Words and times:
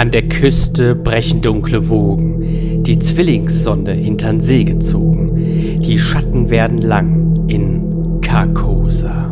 An 0.00 0.10
der 0.10 0.22
Küste 0.22 0.94
brechen 0.94 1.42
dunkle 1.42 1.90
Wogen, 1.90 2.82
die 2.84 2.98
Zwillingssonde 2.98 3.92
hintern 3.92 4.40
See 4.40 4.64
gezogen. 4.64 5.36
Die 5.82 5.98
Schatten 5.98 6.48
werden 6.48 6.78
lang 6.78 7.34
in 7.48 8.22
Carcosa. 8.22 9.30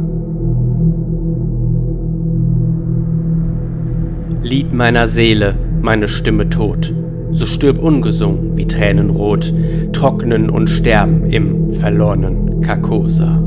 Lied 4.42 4.74
meiner 4.74 5.06
Seele, 5.06 5.54
meine 5.80 6.06
Stimme 6.06 6.50
tot. 6.50 6.92
So 7.30 7.46
stirb 7.46 7.78
ungesungen 7.78 8.54
wie 8.58 8.66
Tränen 8.66 9.08
rot, 9.08 9.50
trocknen 9.94 10.50
und 10.50 10.68
sterben 10.68 11.30
im 11.30 11.72
verlorenen 11.72 12.60
Carcosa. 12.60 13.42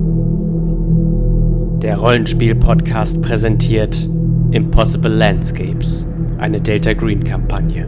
Der 1.84 1.98
Rollenspiel-Podcast 1.98 3.22
präsentiert 3.22 4.10
Impossible 4.50 5.13
Landscapes, 5.13 6.08
eine 6.41 6.59
Delta 6.59 6.94
Green-Kampagne. 6.94 7.88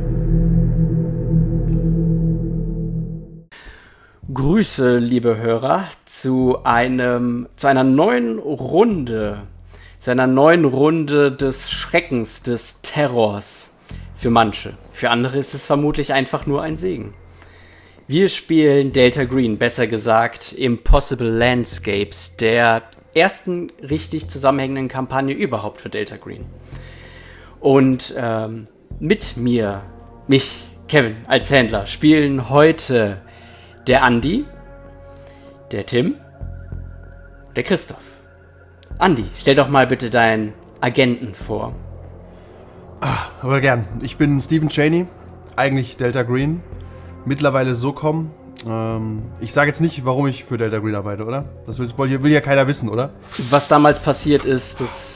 Grüße, 4.32 5.00
liebe 5.00 5.38
Hörer, 5.38 5.88
zu, 6.06 6.64
einem, 6.64 7.48
zu 7.56 7.66
einer 7.66 7.84
neuen 7.84 8.38
Runde, 8.38 9.42
zu 9.98 10.12
einer 10.12 10.28
neuen 10.28 10.66
Runde 10.66 11.32
des 11.32 11.72
Schreckens, 11.72 12.44
des 12.44 12.84
Terrors. 12.84 13.72
Für 14.16 14.30
manche. 14.30 14.74
Für 14.92 15.10
andere 15.10 15.40
ist 15.40 15.56
es 15.56 15.66
vermutlich 15.66 16.14
einfach 16.14 16.46
nur 16.46 16.62
ein 16.62 16.78
Segen. 16.78 17.14
Wir 18.08 18.30
spielen 18.30 18.92
Delta 18.92 19.24
Green, 19.24 19.58
besser 19.58 19.88
gesagt 19.88 20.54
Impossible 20.54 21.28
Landscapes, 21.28 22.38
der 22.38 22.84
ersten 23.16 23.72
richtig 23.82 24.28
zusammenhängenden 24.28 24.90
Kampagne 24.90 25.34
überhaupt 25.34 25.82
für 25.82 25.90
Delta 25.90 26.18
Green. 26.18 26.46
Und 27.64 28.14
ähm, 28.18 28.68
mit 29.00 29.38
mir, 29.38 29.84
mich, 30.28 30.66
Kevin, 30.90 31.16
als 31.28 31.50
Händler, 31.50 31.86
spielen 31.86 32.50
heute 32.50 33.22
der 33.88 34.04
Andi, 34.04 34.44
der 35.72 35.86
Tim, 35.86 36.16
der 37.56 37.64
Christoph. 37.64 38.04
Andi, 39.00 39.24
stell 39.38 39.56
doch 39.56 39.70
mal 39.70 39.88
bitte 39.88 40.10
deinen 40.10 40.52
Agenten 40.82 41.34
vor. 41.34 41.74
Ach, 43.00 43.32
aber 43.42 43.62
gern. 43.62 43.88
Ich 44.02 44.18
bin 44.18 44.42
Stephen 44.42 44.68
Cheney, 44.68 45.08
eigentlich 45.56 45.96
Delta 45.96 46.24
Green, 46.24 46.62
mittlerweile 47.24 47.76
SOCOM, 47.76 48.30
ähm, 48.68 49.24
ich 49.40 49.54
sage 49.54 49.70
jetzt 49.70 49.80
nicht, 49.80 50.06
warum 50.06 50.28
ich 50.28 50.44
für 50.44 50.58
Delta 50.58 50.80
Green 50.80 50.96
arbeite, 50.96 51.24
oder? 51.24 51.46
Das 51.66 51.80
will, 51.80 51.90
will 51.98 52.32
ja 52.32 52.42
keiner 52.42 52.68
wissen, 52.68 52.90
oder? 52.90 53.12
Was 53.50 53.70
damals 53.70 54.02
passiert 54.02 54.44
ist, 54.44 54.82
das. 54.82 55.13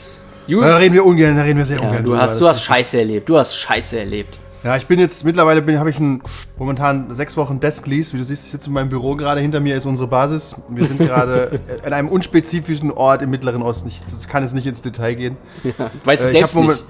Na, 0.48 0.68
da 0.68 0.76
reden 0.76 0.94
wir 0.94 1.04
ungern, 1.04 1.36
da 1.36 1.42
reden 1.42 1.58
wir 1.58 1.66
sehr 1.66 1.78
ja, 1.78 1.86
ungern. 1.86 2.04
Du 2.04 2.16
hast, 2.16 2.40
du 2.40 2.48
hast 2.48 2.62
Scheiße 2.62 2.98
erlebt, 2.98 3.28
du 3.28 3.38
hast 3.38 3.54
Scheiße 3.54 3.98
erlebt. 3.98 4.38
Ja, 4.64 4.76
ich 4.76 4.86
bin 4.86 4.98
jetzt, 4.98 5.24
mittlerweile 5.24 5.78
habe 5.78 5.90
ich 5.90 6.00
ein, 6.00 6.20
momentan 6.58 7.14
sechs 7.14 7.36
Wochen 7.36 7.60
Desk 7.60 7.86
Lease. 7.86 8.12
Wie 8.12 8.18
du 8.18 8.24
siehst, 8.24 8.46
ich 8.46 8.50
sitze 8.50 8.66
in 8.66 8.72
meinem 8.72 8.88
Büro 8.88 9.14
gerade. 9.14 9.40
Hinter 9.40 9.60
mir 9.60 9.76
ist 9.76 9.86
unsere 9.86 10.08
Basis. 10.08 10.56
Wir 10.68 10.84
sind 10.84 10.98
gerade 10.98 11.60
an 11.84 11.92
einem 11.92 12.08
unspezifischen 12.08 12.90
Ort 12.90 13.22
im 13.22 13.30
Mittleren 13.30 13.62
Osten. 13.62 13.88
Ich 13.88 14.28
kann 14.28 14.42
jetzt 14.42 14.54
nicht 14.54 14.66
ins 14.66 14.82
Detail 14.82 15.14
gehen. 15.14 15.36
Ja, 15.62 15.90
weißt 16.04 16.24
du 16.24 16.28
äh, 16.28 16.30
selbst 16.30 16.56
nicht. 16.56 16.84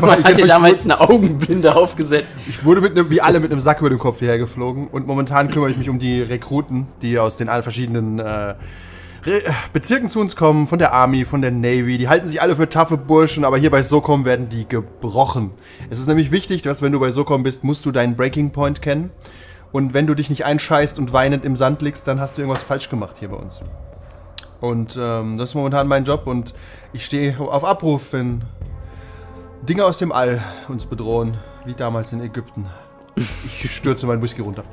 Man 0.00 0.24
hat 0.24 0.38
dir 0.38 0.46
damals 0.46 0.84
eine 0.84 1.00
Augenbinde 1.00 1.74
aufgesetzt. 1.74 2.36
Ich 2.48 2.64
wurde 2.64 2.80
mit 2.80 2.92
einem, 2.92 3.10
wie 3.10 3.20
alle 3.20 3.40
mit 3.40 3.50
einem 3.50 3.60
Sack 3.60 3.80
über 3.80 3.90
dem 3.90 3.98
Kopf 3.98 4.20
hierher 4.20 4.38
geflogen 4.38 4.86
und 4.86 5.06
momentan 5.06 5.50
kümmere 5.50 5.70
ich 5.70 5.76
mich 5.76 5.88
um 5.88 5.98
die 5.98 6.22
Rekruten, 6.22 6.86
die 7.02 7.18
aus 7.18 7.36
den 7.36 7.48
verschiedenen 7.48 8.20
äh, 8.20 8.54
Bezirken 9.72 10.10
zu 10.10 10.20
uns 10.20 10.34
kommen, 10.34 10.66
von 10.66 10.80
der 10.80 10.92
Army, 10.92 11.24
von 11.24 11.42
der 11.42 11.52
Navy. 11.52 11.96
Die 11.96 12.08
halten 12.08 12.26
sich 12.26 12.42
alle 12.42 12.56
für 12.56 12.68
taffe 12.68 12.96
Burschen, 12.96 13.44
aber 13.44 13.56
hier 13.56 13.70
bei 13.70 13.82
SOCOM 13.82 14.24
werden 14.24 14.48
die 14.48 14.68
gebrochen. 14.68 15.52
Es 15.90 16.00
ist 16.00 16.08
nämlich 16.08 16.32
wichtig, 16.32 16.62
dass 16.62 16.82
wenn 16.82 16.90
du 16.90 16.98
bei 16.98 17.12
SOCOM 17.12 17.44
bist, 17.44 17.62
musst 17.62 17.86
du 17.86 17.92
deinen 17.92 18.16
Breaking 18.16 18.50
Point 18.50 18.82
kennen. 18.82 19.10
Und 19.70 19.94
wenn 19.94 20.06
du 20.06 20.14
dich 20.14 20.28
nicht 20.28 20.44
einscheißt 20.44 20.98
und 20.98 21.12
weinend 21.12 21.44
im 21.44 21.56
Sand 21.56 21.82
liegst, 21.82 22.06
dann 22.08 22.20
hast 22.20 22.36
du 22.36 22.42
irgendwas 22.42 22.62
falsch 22.62 22.90
gemacht 22.90 23.16
hier 23.18 23.28
bei 23.28 23.36
uns. 23.36 23.62
Und 24.60 24.98
ähm, 25.00 25.36
das 25.36 25.50
ist 25.50 25.54
momentan 25.54 25.88
mein 25.88 26.04
Job 26.04 26.26
und 26.26 26.52
ich 26.92 27.04
stehe 27.04 27.38
auf 27.38 27.64
Abruf, 27.64 28.12
wenn 28.12 28.44
Dinge 29.62 29.84
aus 29.84 29.98
dem 29.98 30.12
All 30.12 30.42
uns 30.68 30.84
bedrohen, 30.84 31.36
wie 31.64 31.74
damals 31.74 32.12
in 32.12 32.20
Ägypten. 32.20 32.66
Ich 33.44 33.74
stürze 33.74 34.06
meinen 34.06 34.22
Whisky 34.22 34.42
runter. 34.42 34.64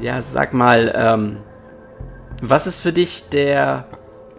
Ja, 0.00 0.20
sag 0.20 0.52
mal, 0.52 0.92
ähm, 0.94 1.38
was 2.42 2.66
ist 2.66 2.80
für 2.80 2.92
dich 2.92 3.28
der, 3.30 3.86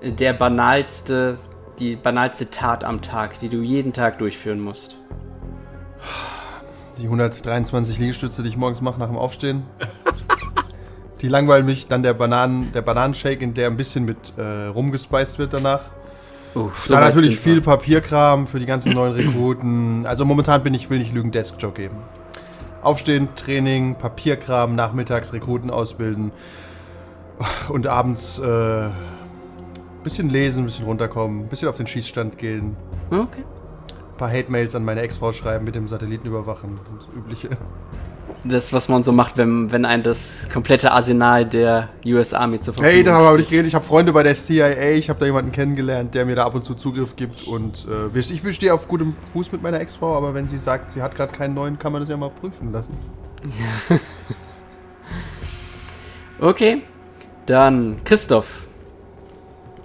der 0.04 0.34
banalste, 0.34 1.38
die 1.80 1.96
banalste 1.96 2.50
Tat 2.50 2.84
am 2.84 3.02
Tag, 3.02 3.40
die 3.40 3.50
du 3.50 3.62
jeden 3.62 3.94
Tag 3.94 4.20
durchführen 4.20 4.60
musst? 4.60 4.98
Die 6.98 7.06
123 7.06 7.98
Liegestütze, 7.98 8.44
die 8.44 8.50
ich 8.50 8.58
morgens 8.58 8.82
mache 8.82 9.00
nach 9.00 9.08
dem 9.08 9.18
Aufstehen. 9.18 9.64
die 11.22 11.30
langweilen 11.30 11.66
mich. 11.66 11.88
Dann 11.88 12.04
der, 12.04 12.14
Bananen, 12.14 12.72
der 12.74 12.82
Bananenshake, 12.82 13.42
in 13.42 13.54
der 13.54 13.68
ein 13.68 13.78
bisschen 13.78 14.04
mit 14.04 14.34
äh, 14.38 14.66
rumgespeist 14.68 15.40
wird 15.40 15.54
danach. 15.54 15.82
Uh, 16.56 16.70
so 16.74 16.94
Dann 16.94 17.04
natürlich 17.04 17.40
viel 17.40 17.62
Papierkram 17.62 18.46
für 18.46 18.60
die 18.60 18.68
ganzen 18.68 18.94
neuen 18.94 19.14
Rekruten. 19.14 20.06
Also 20.06 20.26
momentan 20.26 20.62
bin 20.62 20.74
ich, 20.74 20.90
will 20.90 21.00
nicht 21.00 21.14
lügen, 21.14 21.32
Deskjob 21.32 21.74
geben. 21.74 21.96
Aufstehen, 22.84 23.30
Training, 23.36 23.96
Papierkram, 23.96 24.76
nachmittags 24.76 25.32
Rekruten 25.34 25.72
ausbilden 25.72 26.32
und 27.70 27.88
abends 27.88 28.40
äh, 28.40 28.90
bisschen 30.04 30.30
lesen, 30.30 30.66
bisschen 30.66 30.86
runterkommen, 30.86 31.48
bisschen 31.48 31.70
auf 31.70 31.78
den 31.78 31.88
Schießstand 31.88 32.38
gehen. 32.38 32.76
Okay. 33.10 33.44
Ein 33.44 34.18
paar 34.18 34.32
Hate-Mails 34.32 34.76
an 34.76 34.86
meine 34.86 35.02
Ex-Frau 35.02 35.32
schreiben, 35.32 35.66
mit 35.66 35.76
dem 35.76 35.88
Satelliten 35.88 36.28
überwachen. 36.28 36.80
Das 36.98 37.08
Übliche 37.16 37.50
das, 38.44 38.74
was 38.74 38.90
man 38.90 39.04
so 39.04 39.12
macht, 39.12 39.38
wenn, 39.38 39.72
wenn 39.72 39.86
ein 39.86 40.04
das 40.04 40.50
komplette 40.52 40.92
Arsenal 40.92 41.46
der 41.46 41.90
US 42.06 42.34
Army 42.34 42.60
zur 42.60 42.74
Verfügung 42.74 42.94
Hey, 42.94 43.04
da 43.04 43.14
haben 43.14 43.24
wir 43.24 43.38
nicht 43.38 43.50
geredet. 43.50 43.68
Ich 43.68 43.76
habe 43.76 43.86
Freunde 43.86 44.12
bei 44.12 44.24
der 44.24 44.36
CIA, 44.36 44.92
ich 44.92 45.10
habe 45.10 45.20
da 45.20 45.26
jemanden 45.26 45.52
kennengelernt, 45.52 46.14
der 46.14 46.26
mir 46.26 46.36
da 46.36 46.44
ab 46.46 46.56
und 46.56 46.66
zu 46.66 46.74
Zugriff 46.76 47.16
gibt. 47.16 47.48
Und 47.48 47.88
äh, 47.88 48.20
ich 48.20 48.44
bestehe 48.44 48.74
auf 48.74 48.88
gutem 48.88 49.16
Fuß 49.32 49.52
mit 49.52 49.62
meiner 49.62 49.80
Ex-Frau, 49.80 50.16
aber 50.16 50.34
wenn 50.34 50.48
sie 50.48 50.60
sagt, 50.60 50.92
sie 50.92 51.02
hat 51.02 51.16
gerade 51.16 51.32
keinen 51.32 51.54
neuen, 51.54 51.80
kann 51.80 51.92
man 51.92 52.02
das 52.02 52.10
ja 52.10 52.18
mal 52.18 52.30
prüfen 52.30 52.72
lassen. 52.72 52.96
Ja. 53.90 53.98
okay, 56.48 56.82
dann 57.46 58.04
Christoph. 58.04 58.48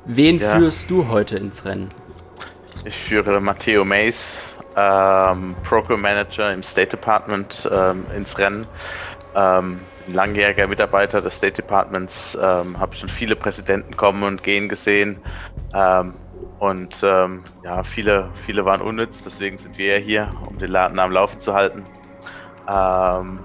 Wen 0.04 0.38
ja. 0.38 0.56
führst 0.56 0.91
du 0.91 1.08
heute 1.08 1.36
ins 1.36 1.64
Rennen? 1.64 1.88
Ich 2.84 2.96
führe 2.96 3.41
Matteo 3.41 3.84
Mays 3.84 4.54
ähm, 4.78 5.54
Program 5.64 6.00
Manager 6.00 6.52
im 6.52 6.62
State 6.62 6.91
Department 6.91 7.69
ähm, 7.72 8.04
ins 8.14 8.38
Rennen. 8.38 8.66
Ähm, 9.34 9.80
langjähriger 10.06 10.66
Mitarbeiter 10.66 11.20
des 11.20 11.36
State 11.36 11.54
Departments, 11.54 12.38
ähm, 12.41 12.78
habe 12.78 12.94
schon 12.94 13.08
viele 13.08 13.36
Präsidenten 13.36 13.96
kommen 13.96 14.22
und 14.22 14.42
gehen 14.42 14.69
gesehen. 14.69 15.19
Ähm, 15.75 16.14
und 16.60 17.02
ähm, 17.02 17.42
ja, 17.64 17.82
viele, 17.82 18.30
viele 18.46 18.64
waren 18.64 18.80
unnütz, 18.80 19.22
deswegen 19.22 19.58
sind 19.58 19.78
wir 19.78 19.98
ja 19.98 20.02
hier, 20.02 20.30
um 20.48 20.58
den 20.58 20.70
Laden 20.70 20.98
am 20.98 21.12
Laufen 21.12 21.40
zu 21.40 21.54
halten. 21.54 21.84
Ähm, 22.69 23.40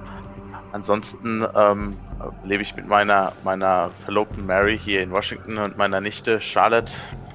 ansonsten 0.73 1.45
ähm, 1.55 1.95
lebe 2.43 2.61
ich 2.61 2.75
mit 2.75 2.87
meiner, 2.87 3.31
meiner 3.43 3.91
Verlobten 4.03 4.45
Mary 4.45 4.77
hier 4.77 5.01
in 5.01 5.11
Washington 5.11 5.57
und 5.57 5.77
meiner 5.77 6.01
Nichte 6.01 6.41
Charlotte, 6.41 6.91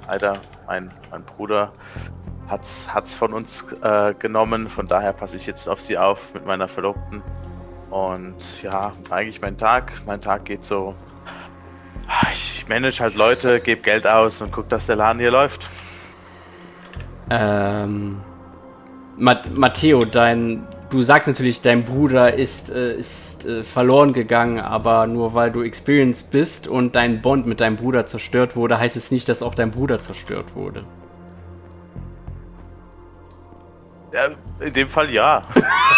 leider 0.06 0.34
mein, 0.66 0.90
mein 1.10 1.24
Bruder, 1.24 1.72
hat's, 2.48 2.92
hat's 2.92 3.14
von 3.14 3.32
uns 3.32 3.64
äh, 3.82 4.14
genommen. 4.14 4.68
Von 4.68 4.86
daher 4.86 5.12
passe 5.12 5.36
ich 5.36 5.46
jetzt 5.46 5.68
auf 5.68 5.80
sie 5.80 5.96
auf 5.96 6.34
mit 6.34 6.46
meiner 6.46 6.68
Verlobten. 6.68 7.22
Und 7.90 8.62
ja, 8.62 8.92
eigentlich 9.10 9.40
mein 9.40 9.56
Tag. 9.56 9.92
Mein 10.06 10.20
Tag 10.20 10.44
geht 10.44 10.64
so. 10.64 10.94
Ich 12.32 12.66
manage 12.68 13.00
halt 13.00 13.14
Leute, 13.14 13.60
gebe 13.60 13.80
Geld 13.82 14.06
aus 14.06 14.42
und 14.42 14.52
gucke, 14.52 14.68
dass 14.68 14.86
der 14.86 14.96
Laden 14.96 15.20
hier 15.20 15.30
läuft. 15.30 15.70
Ähm. 17.30 18.20
Matteo, 19.18 20.04
dein. 20.04 20.66
Du 20.90 21.02
sagst 21.02 21.28
natürlich, 21.28 21.60
dein 21.60 21.84
Bruder 21.84 22.32
ist, 22.32 22.70
äh, 22.70 22.94
ist 22.94 23.44
äh, 23.44 23.62
verloren 23.62 24.14
gegangen, 24.14 24.58
aber 24.58 25.06
nur 25.06 25.34
weil 25.34 25.50
du 25.50 25.62
experienced 25.62 26.30
bist 26.30 26.66
und 26.66 26.96
dein 26.96 27.20
Bond 27.20 27.46
mit 27.46 27.60
deinem 27.60 27.76
Bruder 27.76 28.06
zerstört 28.06 28.56
wurde, 28.56 28.78
heißt 28.78 28.96
es 28.96 29.10
nicht, 29.10 29.28
dass 29.28 29.42
auch 29.42 29.54
dein 29.54 29.70
Bruder 29.70 30.00
zerstört 30.00 30.54
wurde. 30.54 30.84
Ja, 34.14 34.28
in 34.60 34.72
dem 34.72 34.88
Fall 34.88 35.10
ja. 35.10 35.44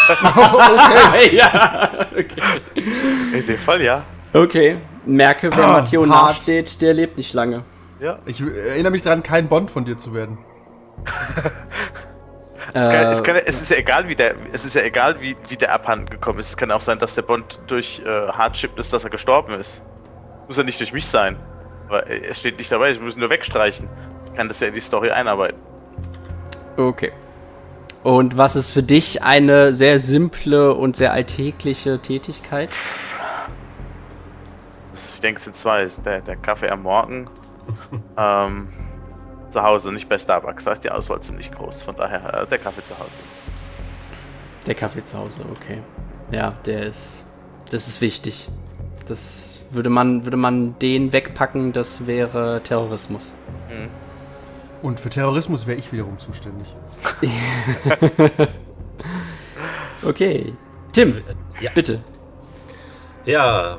okay. 0.08 1.36
ja. 1.36 1.90
Okay. 2.10 2.42
In 3.32 3.46
dem 3.46 3.58
Fall 3.58 3.82
ja. 3.82 4.02
Okay. 4.32 4.78
Merke, 5.06 5.50
wer 5.54 5.68
oh, 5.68 5.72
Matteo 5.72 6.04
nachsteht, 6.06 6.80
der 6.80 6.94
lebt 6.94 7.16
nicht 7.16 7.32
lange. 7.32 7.62
Ja. 8.00 8.18
Ich 8.26 8.40
erinnere 8.40 8.90
mich 8.90 9.02
daran, 9.02 9.22
kein 9.22 9.48
Bond 9.48 9.70
von 9.70 9.84
dir 9.84 9.96
zu 9.96 10.14
werden. 10.14 10.38
es, 12.74 12.88
kann, 12.88 13.12
es, 13.12 13.22
kann, 13.22 13.36
es, 13.36 13.60
ist 13.60 13.70
ja 13.70 13.76
egal, 13.76 14.08
wie 14.08 14.14
der, 14.14 14.34
es 14.52 14.64
ist 14.64 14.74
ja 14.74 14.82
egal, 14.82 15.20
wie, 15.20 15.36
wie 15.48 15.56
der 15.56 15.72
abhanden 15.72 16.06
gekommen 16.06 16.38
ist. 16.38 16.50
Es 16.50 16.56
kann 16.56 16.70
auch 16.70 16.80
sein, 16.80 16.98
dass 16.98 17.14
der 17.14 17.22
Bond 17.22 17.58
durch 17.66 18.02
äh, 18.04 18.28
Hardship 18.28 18.78
ist, 18.78 18.92
dass 18.92 19.04
er 19.04 19.10
gestorben 19.10 19.54
ist. 19.54 19.82
Muss 20.46 20.56
ja 20.56 20.62
nicht 20.62 20.80
durch 20.80 20.92
mich 20.92 21.06
sein. 21.06 21.36
Aber 21.88 22.06
er 22.06 22.34
steht 22.34 22.58
nicht 22.58 22.70
dabei, 22.70 22.90
ich 22.90 23.00
muss 23.00 23.16
nur 23.16 23.30
wegstreichen. 23.30 23.88
Ich 24.26 24.34
kann 24.34 24.48
das 24.48 24.60
ja 24.60 24.68
in 24.68 24.74
die 24.74 24.80
Story 24.80 25.10
einarbeiten. 25.10 25.58
Okay. 26.76 27.12
Und 28.02 28.38
was 28.38 28.56
ist 28.56 28.70
für 28.70 28.82
dich 28.82 29.22
eine 29.22 29.72
sehr 29.72 29.98
simple 29.98 30.74
und 30.74 30.96
sehr 30.96 31.12
alltägliche 31.12 32.00
Tätigkeit? 32.00 32.70
Ich 34.94 35.20
denke, 35.20 35.38
es 35.38 35.44
sind 35.44 35.54
zwei. 35.54 35.82
Es 35.82 35.94
ist 35.94 36.06
der, 36.06 36.22
der 36.22 36.36
Kaffee 36.36 36.70
am 36.70 36.82
Morgen. 36.82 37.28
ähm, 38.16 38.68
zu 39.50 39.62
Hause, 39.62 39.92
nicht 39.92 40.08
bei 40.08 40.18
Starbucks. 40.18 40.64
Da 40.64 40.72
ist 40.72 40.84
die 40.84 40.90
Auswahl 40.90 41.20
ziemlich 41.20 41.50
groß. 41.52 41.82
Von 41.82 41.96
daher 41.96 42.42
äh, 42.42 42.46
der 42.46 42.58
Kaffee 42.58 42.82
zu 42.82 42.98
Hause. 42.98 43.20
Der 44.66 44.74
Kaffee 44.74 45.04
zu 45.04 45.18
Hause, 45.18 45.40
okay. 45.50 45.78
Ja, 46.32 46.52
der 46.66 46.84
ist. 46.86 47.24
Das 47.70 47.88
ist 47.88 48.00
wichtig. 48.00 48.48
Das 49.06 49.64
würde 49.70 49.90
man, 49.90 50.24
würde 50.24 50.36
man 50.36 50.78
den 50.78 51.12
wegpacken, 51.12 51.72
das 51.72 52.06
wäre 52.06 52.60
Terrorismus. 52.62 53.32
Mhm. 53.68 53.88
Und 54.82 54.98
für 55.00 55.10
Terrorismus 55.10 55.66
wäre 55.66 55.78
ich 55.78 55.92
wiederum 55.92 56.18
zuständig. 56.18 56.68
Okay. 60.02 60.54
Tim, 60.92 61.22
Ja. 61.60 61.70
bitte. 61.74 62.00
Ja, 63.26 63.76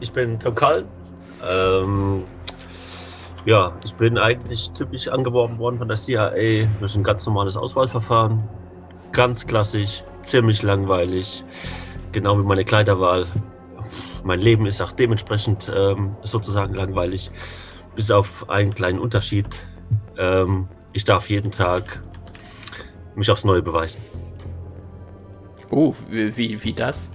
ich 0.00 0.12
bin 0.12 0.38
Tom 0.38 0.54
Kall. 0.54 0.84
Ähm, 1.44 2.22
ja, 3.46 3.72
ich 3.84 3.94
bin 3.94 4.18
eigentlich 4.18 4.72
typisch 4.72 5.06
angeworben 5.06 5.58
worden 5.58 5.78
von 5.78 5.86
der 5.86 5.96
CIA 5.96 6.68
durch 6.80 6.96
ein 6.96 7.04
ganz 7.04 7.24
normales 7.26 7.56
Auswahlverfahren. 7.56 8.42
Ganz 9.12 9.46
klassisch, 9.46 10.02
ziemlich 10.22 10.62
langweilig, 10.62 11.44
genau 12.10 12.38
wie 12.38 12.44
meine 12.44 12.64
Kleiderwahl. 12.64 13.24
Mein 14.24 14.40
Leben 14.40 14.66
ist 14.66 14.82
auch 14.82 14.90
dementsprechend 14.90 15.70
ähm, 15.74 16.16
sozusagen 16.24 16.74
langweilig, 16.74 17.30
bis 17.94 18.10
auf 18.10 18.50
einen 18.50 18.74
kleinen 18.74 18.98
Unterschied. 18.98 19.46
Ähm, 20.18 20.66
ich 20.92 21.04
darf 21.04 21.30
jeden 21.30 21.52
Tag 21.52 22.02
mich 23.14 23.30
aufs 23.30 23.44
Neue 23.44 23.62
beweisen. 23.62 24.02
Oh, 25.70 25.94
wie, 26.10 26.64
wie, 26.64 26.72
das? 26.72 27.10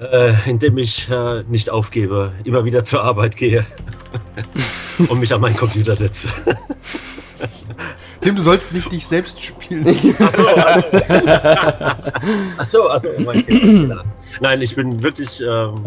Äh, 0.00 0.34
indem 0.46 0.76
ich 0.78 1.08
äh, 1.08 1.44
nicht 1.44 1.70
aufgebe, 1.70 2.32
immer 2.42 2.64
wieder 2.64 2.82
zur 2.82 3.04
Arbeit 3.04 3.36
gehe 3.36 3.64
und 5.08 5.20
mich 5.20 5.32
an 5.32 5.40
meinen 5.40 5.56
Computer 5.56 5.94
setze. 5.94 6.28
Tim, 8.20 8.36
du 8.36 8.42
sollst 8.42 8.72
nicht 8.72 8.92
dich 8.92 9.06
selbst 9.06 9.42
spielen. 9.42 9.88
Achso, 10.18 10.46
achso, 12.58 12.88
achso, 12.88 13.08
mein 13.18 13.44
Fehler. 13.44 14.04
Nein, 14.40 14.60
ich 14.60 14.76
bin 14.76 15.02
wirklich, 15.02 15.40
ähm, 15.40 15.86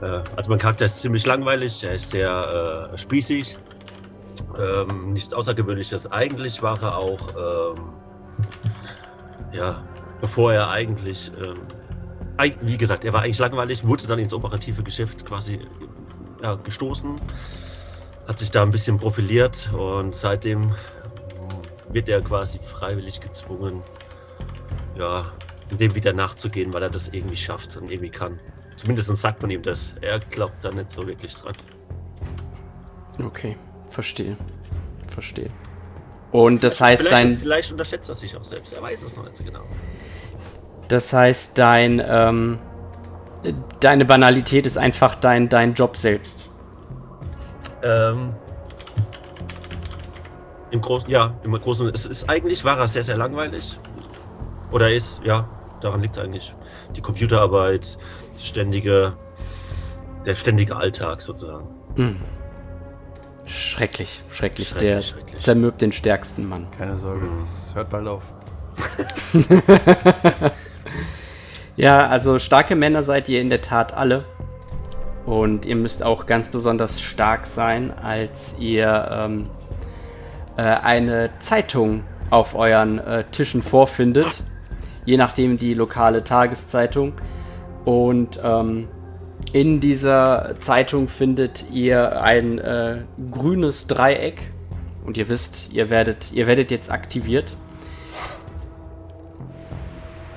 äh, 0.00 0.20
also 0.34 0.50
mein 0.50 0.58
Charakter 0.58 0.84
ist 0.84 1.00
ziemlich 1.00 1.24
langweilig, 1.24 1.84
er 1.84 1.94
ist 1.94 2.10
sehr 2.10 2.90
äh, 2.92 2.98
spießig, 2.98 3.56
ähm, 4.58 5.12
nichts 5.12 5.32
Außergewöhnliches. 5.32 6.10
Eigentlich 6.10 6.62
war 6.62 6.82
er 6.82 6.98
auch, 6.98 7.74
ähm, 7.76 7.84
ja, 9.52 9.84
bevor 10.20 10.52
er 10.52 10.68
eigentlich, 10.68 11.30
ähm, 11.40 11.58
wie 12.62 12.76
gesagt, 12.76 13.04
er 13.04 13.12
war 13.12 13.22
eigentlich 13.22 13.38
langweilig, 13.38 13.86
wurde 13.86 14.08
dann 14.08 14.18
ins 14.18 14.34
operative 14.34 14.82
Geschäft 14.82 15.24
quasi 15.24 15.60
ja, 16.42 16.54
gestoßen, 16.56 17.20
hat 18.32 18.38
sich 18.38 18.50
da 18.50 18.62
ein 18.62 18.70
bisschen 18.70 18.96
profiliert 18.96 19.70
und 19.74 20.14
seitdem 20.14 20.74
wird 21.90 22.08
er 22.08 22.22
quasi 22.22 22.58
freiwillig 22.58 23.20
gezwungen, 23.20 23.82
ja, 24.96 25.26
dem 25.70 25.94
wieder 25.94 26.14
nachzugehen, 26.14 26.72
weil 26.72 26.82
er 26.82 26.88
das 26.88 27.08
irgendwie 27.08 27.36
schafft 27.36 27.76
und 27.76 27.90
irgendwie 27.90 28.08
kann. 28.08 28.40
Zumindest 28.76 29.14
sagt 29.18 29.42
man 29.42 29.50
ihm 29.50 29.60
das. 29.60 29.92
Er 30.00 30.18
glaubt 30.18 30.64
da 30.64 30.70
nicht 30.70 30.90
so 30.90 31.06
wirklich 31.06 31.34
dran. 31.34 31.52
Okay, 33.22 33.58
verstehe. 33.88 34.34
Verstehe. 35.08 35.50
Und 36.30 36.64
das 36.64 36.80
heißt, 36.80 37.02
vielleicht, 37.02 37.24
dein, 37.24 37.36
vielleicht 37.36 37.70
unterschätzt 37.70 38.08
er 38.08 38.14
sich 38.14 38.34
auch 38.34 38.44
selbst. 38.44 38.72
Er 38.72 38.80
weiß 38.80 39.02
es 39.02 39.14
noch 39.14 39.24
nicht 39.24 39.36
so 39.36 39.44
genau. 39.44 39.64
das 40.88 41.12
heißt, 41.12 41.58
dein, 41.58 42.02
ähm, 42.02 42.58
deine 43.80 44.06
Banalität 44.06 44.64
ist 44.64 44.78
einfach 44.78 45.16
dein, 45.16 45.50
dein 45.50 45.74
Job 45.74 45.98
selbst. 45.98 46.48
Ähm, 47.82 48.34
Im 50.70 50.80
Großen, 50.80 51.10
ja, 51.10 51.34
im 51.42 51.52
Großen. 51.52 51.88
Es 51.88 52.06
ist 52.06 52.28
eigentlich 52.30 52.64
war 52.64 52.78
er 52.78 52.88
sehr, 52.88 53.02
sehr 53.02 53.16
langweilig. 53.16 53.78
Oder 54.70 54.88
er 54.88 54.96
ist, 54.96 55.22
ja, 55.24 55.48
daran 55.80 56.00
liegt 56.00 56.16
es 56.16 56.22
eigentlich. 56.22 56.54
Die 56.96 57.00
Computerarbeit, 57.02 57.98
die 58.38 58.46
ständige, 58.46 59.14
der 60.24 60.34
ständige 60.34 60.76
Alltag 60.76 61.20
sozusagen. 61.20 61.68
Hm. 61.96 62.20
Schrecklich, 63.44 64.22
schrecklich. 64.30 64.68
Schrecklich, 64.68 64.90
Der 64.92 65.02
schrecklich. 65.02 65.42
zermürbt 65.42 65.82
den 65.82 65.92
stärksten 65.92 66.48
Mann. 66.48 66.68
Keine 66.78 66.96
Sorge, 66.96 67.26
das 67.42 67.74
hört 67.74 67.90
bald 67.90 68.06
auf. 68.08 68.32
Ja, 71.76 72.06
also 72.06 72.38
starke 72.38 72.76
Männer 72.76 73.02
seid 73.02 73.28
ihr 73.30 73.40
in 73.40 73.48
der 73.48 73.62
Tat 73.62 73.94
alle. 73.94 74.26
Und 75.26 75.66
ihr 75.66 75.76
müsst 75.76 76.02
auch 76.02 76.26
ganz 76.26 76.48
besonders 76.48 77.00
stark 77.00 77.46
sein, 77.46 77.92
als 77.96 78.56
ihr 78.58 79.08
ähm, 79.10 79.50
äh, 80.56 80.62
eine 80.62 81.30
Zeitung 81.38 82.04
auf 82.30 82.54
euren 82.54 82.98
äh, 82.98 83.24
Tischen 83.30 83.62
vorfindet. 83.62 84.42
Je 85.04 85.16
nachdem 85.16 85.58
die 85.58 85.74
lokale 85.74 86.24
Tageszeitung. 86.24 87.12
Und 87.84 88.40
ähm, 88.42 88.88
in 89.52 89.80
dieser 89.80 90.54
Zeitung 90.60 91.08
findet 91.08 91.70
ihr 91.70 92.22
ein 92.22 92.58
äh, 92.58 92.98
grünes 93.30 93.86
Dreieck. 93.86 94.40
Und 95.04 95.16
ihr 95.16 95.28
wisst, 95.28 95.72
ihr 95.72 95.90
werdet, 95.90 96.32
ihr 96.32 96.46
werdet 96.46 96.70
jetzt 96.70 96.90
aktiviert. 96.90 97.56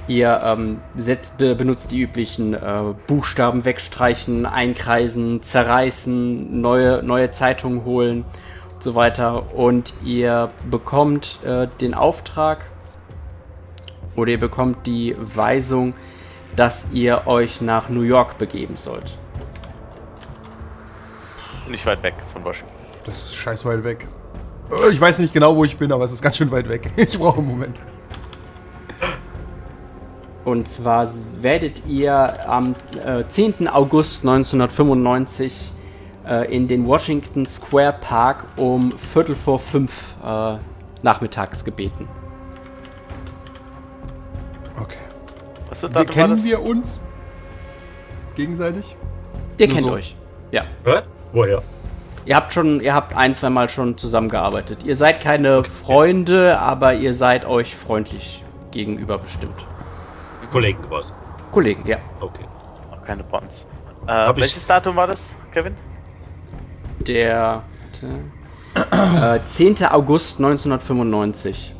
Ihr 0.08 0.40
ähm, 0.44 0.80
setzt, 0.96 1.38
be 1.38 1.56
benutzt 1.56 1.92
die 1.92 2.02
üblichen 2.02 2.54
äh, 2.54 2.94
Buchstaben 3.08 3.66
wegstreichen, 3.66 4.46
einkreisen, 4.46 5.42
zerreißen, 5.42 6.62
neue, 6.62 7.02
neue 7.02 7.32
Zeitungen 7.32 7.86
holen 7.86 8.24
und 8.74 8.84
so 8.84 8.94
weiter. 8.94 9.56
Und 9.56 9.94
ihr 10.04 10.50
bekommt 10.70 11.40
äh, 11.44 11.68
den 11.82 11.96
Auftrag 11.96 12.66
oder 14.16 14.32
ihr 14.32 14.40
bekommt 14.40 14.86
die 14.86 15.16
Weisung, 15.18 15.96
dass 16.56 16.86
ihr 16.92 17.24
euch 17.26 17.62
nach 17.62 17.90
New 17.90 18.02
York 18.04 18.38
begeben 18.38 18.76
sollt. 18.78 19.18
Nicht 21.68 21.86
weit 21.88 22.04
weg 22.04 22.14
von 22.32 22.44
Washington. 22.44 22.74
Das 23.06 23.24
ist 23.24 23.36
scheiß 23.36 23.66
weit 23.66 23.84
weg. 23.84 24.08
Äh, 24.72 24.92
Ich 24.92 25.02
weiß 25.02 25.18
nicht 25.18 25.34
genau, 25.34 25.56
wo 25.56 25.64
ich 25.64 25.78
bin, 25.78 25.92
aber 25.92 26.04
es 26.04 26.12
ist 26.12 26.22
ganz 26.22 26.38
schön 26.38 26.52
weit 26.52 26.70
weg. 26.70 26.92
Ich 26.98 27.18
brauche 27.18 27.40
einen 27.40 27.48
Moment. 27.48 27.82
Und 30.46 30.68
zwar 30.68 31.10
werdet 31.42 31.88
ihr 31.88 32.48
am 32.48 32.76
äh, 33.04 33.24
10. 33.28 33.68
August 33.68 34.22
1995 34.24 35.54
äh, 36.28 36.56
in 36.56 36.68
den 36.68 36.86
Washington 36.86 37.48
Square 37.48 37.96
Park 38.00 38.46
um 38.56 38.92
Viertel 38.92 39.36
vor 39.36 39.58
fünf 39.58 39.92
äh, 40.24 40.58
nachmittags 41.02 41.66
gebeten. 41.66 42.08
Okay. 44.80 44.94
Was 45.70 45.80
für 45.80 45.88
ein 45.88 45.96
Wir 45.96 46.04
Datum 46.04 46.16
war 46.16 46.28
kennen 46.28 46.44
wir 46.44 46.62
uns 46.62 47.02
gegenseitig? 48.36 48.96
Ihr 49.58 49.68
Nur 49.68 49.76
kennt 49.76 49.88
so. 49.88 49.94
euch. 49.94 50.16
Ja. 50.52 50.64
Hä? 50.86 51.00
Woher? 51.34 51.64
Ihr 52.26 52.36
habt 52.36 52.54
schon, 52.54 52.82
ihr 52.82 52.94
habt 52.94 53.16
ein, 53.16 53.34
zwei 53.34 53.50
Mal 53.50 53.70
schon 53.70 53.98
zusammengearbeitet. 53.98 54.84
Ihr 54.84 54.96
seid 54.96 55.22
keine 55.22 55.64
Freunde, 55.64 56.60
aber 56.60 56.94
ihr 56.94 57.16
seid 57.16 57.46
euch 57.46 57.76
freundlich 57.76 58.44
gegenüber 58.72 59.18
bestimmt. 59.18 59.66
Kollegen 60.52 60.82
quasi. 60.84 61.12
Kollegen, 61.52 61.88
ja. 61.88 61.98
Okay. 62.20 62.46
Keine 63.06 63.24
Bonds. 63.24 63.66
Äh, 64.08 64.30
ich- 64.32 64.38
welches 64.38 64.66
Datum 64.66 64.96
war 64.96 65.08
das, 65.08 65.34
Kevin? 65.54 65.76
Der 67.08 67.64
äh, 68.92 69.40
10. 69.46 69.86
August 69.86 70.40
1995. 70.40 71.74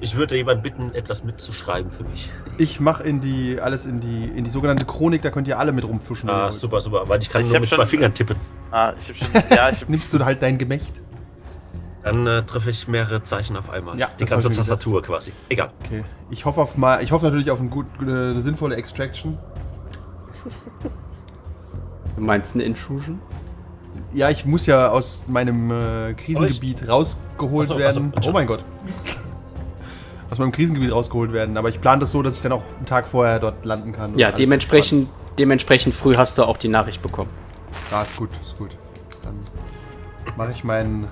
Ich 0.00 0.14
würde 0.16 0.36
jemand 0.36 0.62
bitten, 0.62 0.94
etwas 0.94 1.24
mitzuschreiben 1.24 1.90
für 1.90 2.04
mich. 2.04 2.28
Ich 2.58 2.80
mache 2.80 3.02
in 3.02 3.20
die 3.22 3.58
alles 3.60 3.86
in 3.86 4.00
die 4.00 4.24
in 4.26 4.44
die 4.44 4.50
sogenannte 4.50 4.84
Chronik, 4.84 5.22
da 5.22 5.30
könnt 5.30 5.48
ihr 5.48 5.58
alle 5.58 5.72
mit 5.72 5.84
ihr 5.84 6.28
Ah, 6.28 6.52
super, 6.52 6.80
super. 6.82 7.02
Weil 7.08 7.22
ich 7.22 7.30
kann 7.30 7.40
Ich 7.40 7.48
nur 7.48 7.60
mit 7.60 7.68
schon- 7.70 7.78
zwei 7.78 7.86
Fingern 7.86 8.12
tippen. 8.12 8.36
Ah, 8.70 8.92
ich 8.98 9.08
hab 9.08 9.16
schon. 9.16 9.28
Ja, 9.56 9.70
ich 9.70 9.80
hab, 9.82 9.88
Nimmst 9.88 10.12
du 10.12 10.22
halt 10.24 10.42
dein 10.42 10.58
Gemächt? 10.58 11.00
Dann 12.06 12.24
äh, 12.24 12.44
treffe 12.44 12.70
ich 12.70 12.86
mehrere 12.86 13.24
Zeichen 13.24 13.56
auf 13.56 13.68
einmal. 13.68 13.98
Ja, 13.98 14.08
Die 14.20 14.26
ganze. 14.26 14.48
Tastatur 14.48 15.02
quasi. 15.02 15.32
Egal. 15.48 15.70
Okay. 15.84 16.04
Ich 16.30 16.44
hoffe 16.44 16.60
auf 16.60 16.76
mal, 16.76 17.02
ich 17.02 17.10
hoffe 17.10 17.26
natürlich 17.26 17.50
auf 17.50 17.58
ein 17.58 17.68
gut, 17.68 17.86
eine 18.00 18.40
sinnvolle 18.40 18.76
Extraction. 18.76 19.36
Du 22.14 22.22
meinst 22.22 22.54
eine 22.54 22.62
Intrusion? 22.62 23.18
Ja, 24.14 24.30
ich 24.30 24.46
muss 24.46 24.66
ja 24.66 24.90
aus 24.90 25.24
meinem 25.26 25.72
äh, 25.72 26.14
Krisengebiet 26.14 26.88
rausgeholt 26.88 27.64
Ach 27.64 27.68
so, 27.70 27.74
ach 27.74 27.76
so, 27.76 27.78
werden. 27.78 28.12
oh 28.12 28.16
Entschuldigung. 28.16 28.32
mein 28.34 28.46
Gott. 28.46 28.64
Aus 30.30 30.38
meinem 30.38 30.52
Krisengebiet 30.52 30.92
rausgeholt 30.92 31.32
werden. 31.32 31.56
Aber 31.56 31.70
ich 31.70 31.80
plane 31.80 31.98
das 32.00 32.12
so, 32.12 32.22
dass 32.22 32.36
ich 32.36 32.42
dann 32.42 32.52
auch 32.52 32.62
einen 32.76 32.86
Tag 32.86 33.08
vorher 33.08 33.40
dort 33.40 33.64
landen 33.64 33.90
kann. 33.90 34.16
Ja, 34.16 34.30
dementsprechend, 34.30 35.08
dementsprechend 35.40 35.92
früh 35.92 36.14
hast 36.16 36.38
du 36.38 36.44
auch 36.44 36.56
die 36.56 36.68
Nachricht 36.68 37.02
bekommen. 37.02 37.30
Ah, 37.92 38.02
ist 38.02 38.16
gut, 38.16 38.30
ist 38.44 38.56
gut. 38.56 38.76
Dann 39.24 39.34
mache 40.36 40.52
ich 40.52 40.62
meinen 40.62 41.08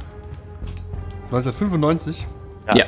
1995. 1.34 2.26
Ja. 2.68 2.76
Ja. 2.76 2.84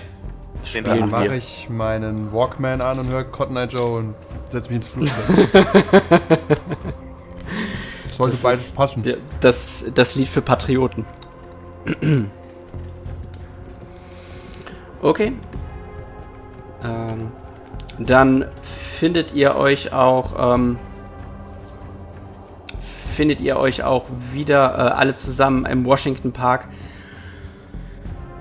Dann 0.83 1.11
mache 1.11 1.37
ich 1.37 1.69
meinen 1.69 2.33
Walkman 2.33 2.81
an 2.81 2.99
und 2.99 3.09
höre 3.09 3.25
Cotton 3.25 3.57
Eye 3.57 3.67
Joe 3.67 3.99
und 3.99 4.15
setze 4.50 4.69
mich 4.69 4.76
ins 4.76 4.87
Flugzeug. 4.87 5.15
Sollte 8.11 8.37
Das 8.37 8.43
beides 8.43 8.73
passen. 8.73 9.03
Das, 9.41 9.85
das 9.95 10.15
Lied 10.15 10.29
für 10.29 10.43
Patrioten. 10.43 11.05
Okay. 15.03 15.35
Ähm, 16.83 17.31
dann 17.99 18.47
findet 18.99 19.35
ihr 19.35 19.55
euch 19.55 19.93
auch 19.93 20.57
ähm, 20.57 20.79
findet 23.15 23.41
ihr 23.41 23.57
euch 23.57 23.83
auch 23.85 24.05
wieder 24.33 24.75
äh, 24.75 24.93
alle 24.93 25.17
zusammen 25.17 25.65
im 25.67 25.85
Washington 25.85 26.33
Park. 26.33 26.69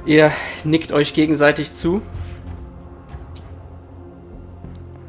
Ihr 0.06 0.32
nickt 0.64 0.92
euch 0.92 1.14
gegenseitig 1.14 1.74
zu. 1.74 2.02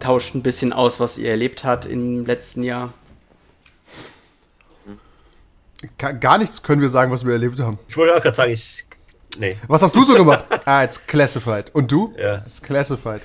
Tauscht 0.00 0.34
ein 0.34 0.42
bisschen 0.42 0.72
aus, 0.72 1.00
was 1.00 1.18
ihr 1.18 1.30
erlebt 1.30 1.64
habt 1.64 1.84
im 1.84 2.24
letzten 2.24 2.62
Jahr. 2.62 2.92
Gar 5.98 6.38
nichts 6.38 6.62
können 6.62 6.80
wir 6.80 6.88
sagen, 6.88 7.12
was 7.12 7.24
wir 7.24 7.32
erlebt 7.32 7.60
haben. 7.60 7.78
Ich 7.88 7.96
wollte 7.96 8.14
auch 8.14 8.22
gerade 8.22 8.34
sagen, 8.34 8.52
ich. 8.52 8.84
Nee. 9.38 9.56
Was 9.68 9.82
hast 9.82 9.94
du 9.94 10.04
so 10.04 10.14
gemacht? 10.14 10.44
ah, 10.64 10.82
it's 10.82 11.06
classified. 11.06 11.74
Und 11.74 11.92
du? 11.92 12.14
Ja. 12.16 12.38
It's 12.38 12.62
classified. 12.62 13.20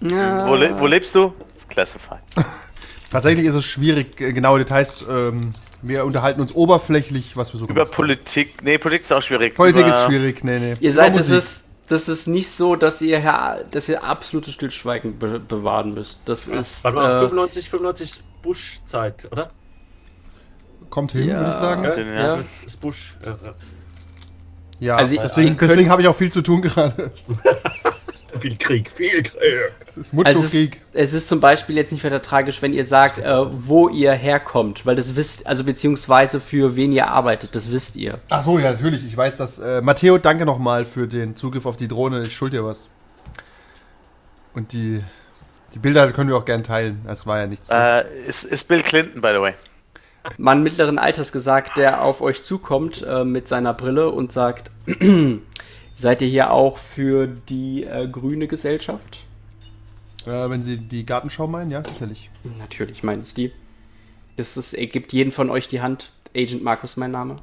Wo, 0.00 0.54
le 0.54 0.78
wo 0.78 0.86
lebst 0.86 1.14
du? 1.14 1.34
Ist 1.56 1.68
Classified. 1.68 2.20
Tatsächlich 3.10 3.46
ist 3.46 3.54
es 3.54 3.64
schwierig, 3.64 4.20
äh, 4.20 4.32
genaue 4.32 4.60
Details. 4.60 5.04
Ähm, 5.08 5.52
wir 5.82 6.04
unterhalten 6.04 6.40
uns 6.40 6.54
oberflächlich, 6.54 7.36
was 7.36 7.52
wir 7.52 7.60
so 7.60 7.66
Über 7.66 7.84
Politik. 7.86 8.62
Nee, 8.62 8.78
Politik 8.78 9.02
ist 9.04 9.12
auch 9.12 9.22
schwierig. 9.22 9.54
Politik 9.54 9.82
Über, 9.86 9.88
ist 9.90 10.04
schwierig, 10.06 10.42
nee, 10.44 10.58
nee. 10.58 10.74
Ihr 10.80 10.92
seid, 10.92 11.12
Musik. 11.12 11.36
ist, 11.36 11.64
das 11.88 12.08
ist 12.08 12.26
nicht 12.26 12.50
so, 12.50 12.76
dass 12.76 13.00
ihr, 13.00 13.18
Herr, 13.18 13.64
dass 13.70 13.88
ihr 13.88 14.02
absolutes 14.02 14.54
Stillschweigen 14.54 15.18
be 15.18 15.38
bewahren 15.40 15.94
müsst. 15.94 16.18
Das 16.24 16.46
ist. 16.48 16.84
Warte 16.84 16.96
mal, 16.96 17.16
Äh, 17.16 17.28
95, 17.28 17.70
95 17.70 18.20
Bush-Zeit, 18.42 19.28
oder? 19.32 19.50
Kommt 20.90 21.12
hin, 21.12 21.28
Ja. 21.28 21.38
würde 21.38 21.50
ich 21.50 21.56
sagen. 21.56 21.84
Ja. 21.84 21.96
Ja, 21.96 22.14
Ja. 22.14 22.36
Das 22.36 22.44
ist 22.66 22.80
Bush. 22.80 23.16
Ja, 23.24 23.36
ja. 24.80 24.96
Also, 24.96 25.16
deswegen, 25.16 25.56
könnt- 25.56 25.70
deswegen 25.70 25.90
habe 25.90 26.02
ich 26.02 26.08
auch 26.08 26.14
viel 26.16 26.30
zu 26.32 26.40
tun 26.42 26.62
gerade. 26.62 27.10
Viel 28.40 28.56
Krieg, 28.56 28.90
viel 28.90 29.22
Krieg. 29.22 29.32
Es 29.86 29.96
ist 29.96 30.14
also 30.14 30.40
es, 30.40 30.44
Mucho-Krieg. 30.44 30.80
es 30.92 31.12
ist 31.12 31.28
zum 31.28 31.40
Beispiel 31.40 31.76
jetzt 31.76 31.92
nicht 31.92 32.04
weiter 32.04 32.22
tragisch, 32.22 32.60
wenn 32.62 32.72
ihr 32.72 32.84
sagt, 32.84 33.18
äh, 33.18 33.24
wo 33.66 33.88
ihr 33.88 34.12
herkommt, 34.12 34.86
weil 34.86 34.96
das 34.96 35.16
wisst, 35.16 35.46
also 35.46 35.64
beziehungsweise 35.64 36.40
für 36.40 36.76
wen 36.76 36.92
ihr 36.92 37.08
arbeitet, 37.08 37.54
das 37.54 37.70
wisst 37.70 37.96
ihr. 37.96 38.18
Ach 38.30 38.42
so, 38.42 38.58
ja, 38.58 38.70
natürlich. 38.70 39.04
Ich 39.04 39.16
weiß 39.16 39.36
das. 39.38 39.58
Äh, 39.58 39.80
Matteo, 39.80 40.18
danke 40.18 40.44
nochmal 40.44 40.84
für 40.84 41.06
den 41.06 41.36
Zugriff 41.36 41.66
auf 41.66 41.76
die 41.76 41.88
Drohne. 41.88 42.22
Ich 42.22 42.36
schuld 42.36 42.52
dir 42.52 42.64
was. 42.64 42.88
Und 44.54 44.72
die, 44.72 45.00
die 45.74 45.78
Bilder 45.78 46.10
können 46.12 46.30
wir 46.30 46.36
auch 46.36 46.44
gern 46.44 46.64
teilen. 46.64 47.02
Das 47.06 47.26
war 47.26 47.38
ja 47.38 47.46
nichts. 47.46 47.68
Äh, 47.70 48.04
ist, 48.26 48.44
ist 48.44 48.66
Bill 48.68 48.82
Clinton, 48.82 49.20
by 49.20 49.32
the 49.34 49.40
way. 49.40 49.54
Mann 50.36 50.62
mittleren 50.62 50.98
Alters 50.98 51.32
gesagt, 51.32 51.76
der 51.76 52.02
auf 52.02 52.20
euch 52.20 52.42
zukommt 52.42 53.04
äh, 53.08 53.24
mit 53.24 53.48
seiner 53.48 53.72
Brille 53.72 54.10
und 54.10 54.32
sagt, 54.32 54.70
seid 55.98 56.22
ihr 56.22 56.28
hier 56.28 56.50
auch 56.52 56.78
für 56.78 57.26
die 57.26 57.84
äh, 57.84 58.08
grüne 58.08 58.46
Gesellschaft? 58.46 59.24
Äh, 60.26 60.48
wenn 60.48 60.62
Sie 60.62 60.78
die 60.78 61.04
Gartenschau 61.04 61.46
meinen, 61.46 61.70
ja, 61.70 61.84
sicherlich. 61.84 62.30
Natürlich 62.58 63.02
meine 63.02 63.22
ich 63.22 63.34
die. 63.34 63.52
Das 64.36 64.56
ist, 64.56 64.74
er 64.74 64.86
gibt 64.86 65.12
jeden 65.12 65.32
von 65.32 65.50
euch 65.50 65.66
die 65.66 65.80
Hand. 65.80 66.12
Agent 66.36 66.62
Markus 66.62 66.96
mein 66.96 67.10
Name. 67.10 67.36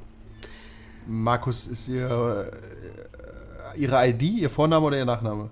Markus 1.06 1.68
ist 1.68 1.90
Ihr, 1.90 2.52
äh, 3.76 3.80
Ihre 3.80 4.08
ID, 4.08 4.24
Ihr 4.24 4.50
Vorname 4.50 4.86
oder 4.86 4.98
Ihr 4.98 5.06
Nachname? 5.06 5.50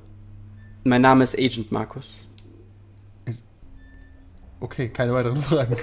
Mein 0.84 1.02
Name 1.02 1.24
ist 1.24 1.38
Agent 1.38 1.72
Markus. 1.72 2.26
Okay, 4.62 4.88
keine 4.88 5.14
weiteren 5.14 5.42
Fragen. 5.42 5.76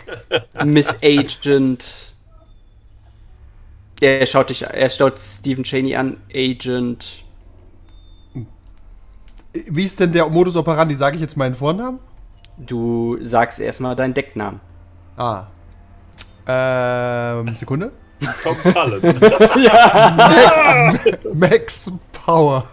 Miss 0.65 0.95
Agent. 1.03 2.10
Er 4.00 4.26
schaut 4.26 4.49
dich, 4.49 4.62
er 4.62 4.88
schaut 4.88 5.19
Stephen 5.19 5.62
Cheney 5.64 5.95
an. 5.95 6.16
Agent. 6.35 7.25
Wie 9.52 9.85
ist 9.85 10.00
denn 10.00 10.12
der 10.12 10.28
Modus 10.28 10.57
operandi? 10.57 10.95
Sage 10.95 11.16
ich 11.16 11.23
jetzt 11.23 11.37
meinen 11.37 11.54
Vornamen? 11.54 11.99
Du 12.57 13.19
sagst 13.21 13.59
erstmal 13.59 13.97
deinen 13.97 14.14
Decknamen. 14.14 14.61
Ah. 15.16 15.47
Ähm, 16.47 17.54
Sekunde. 17.57 17.92
Tom 18.42 18.57
Cullen. 18.59 19.21
Max 21.38 21.90
Power. 22.12 22.66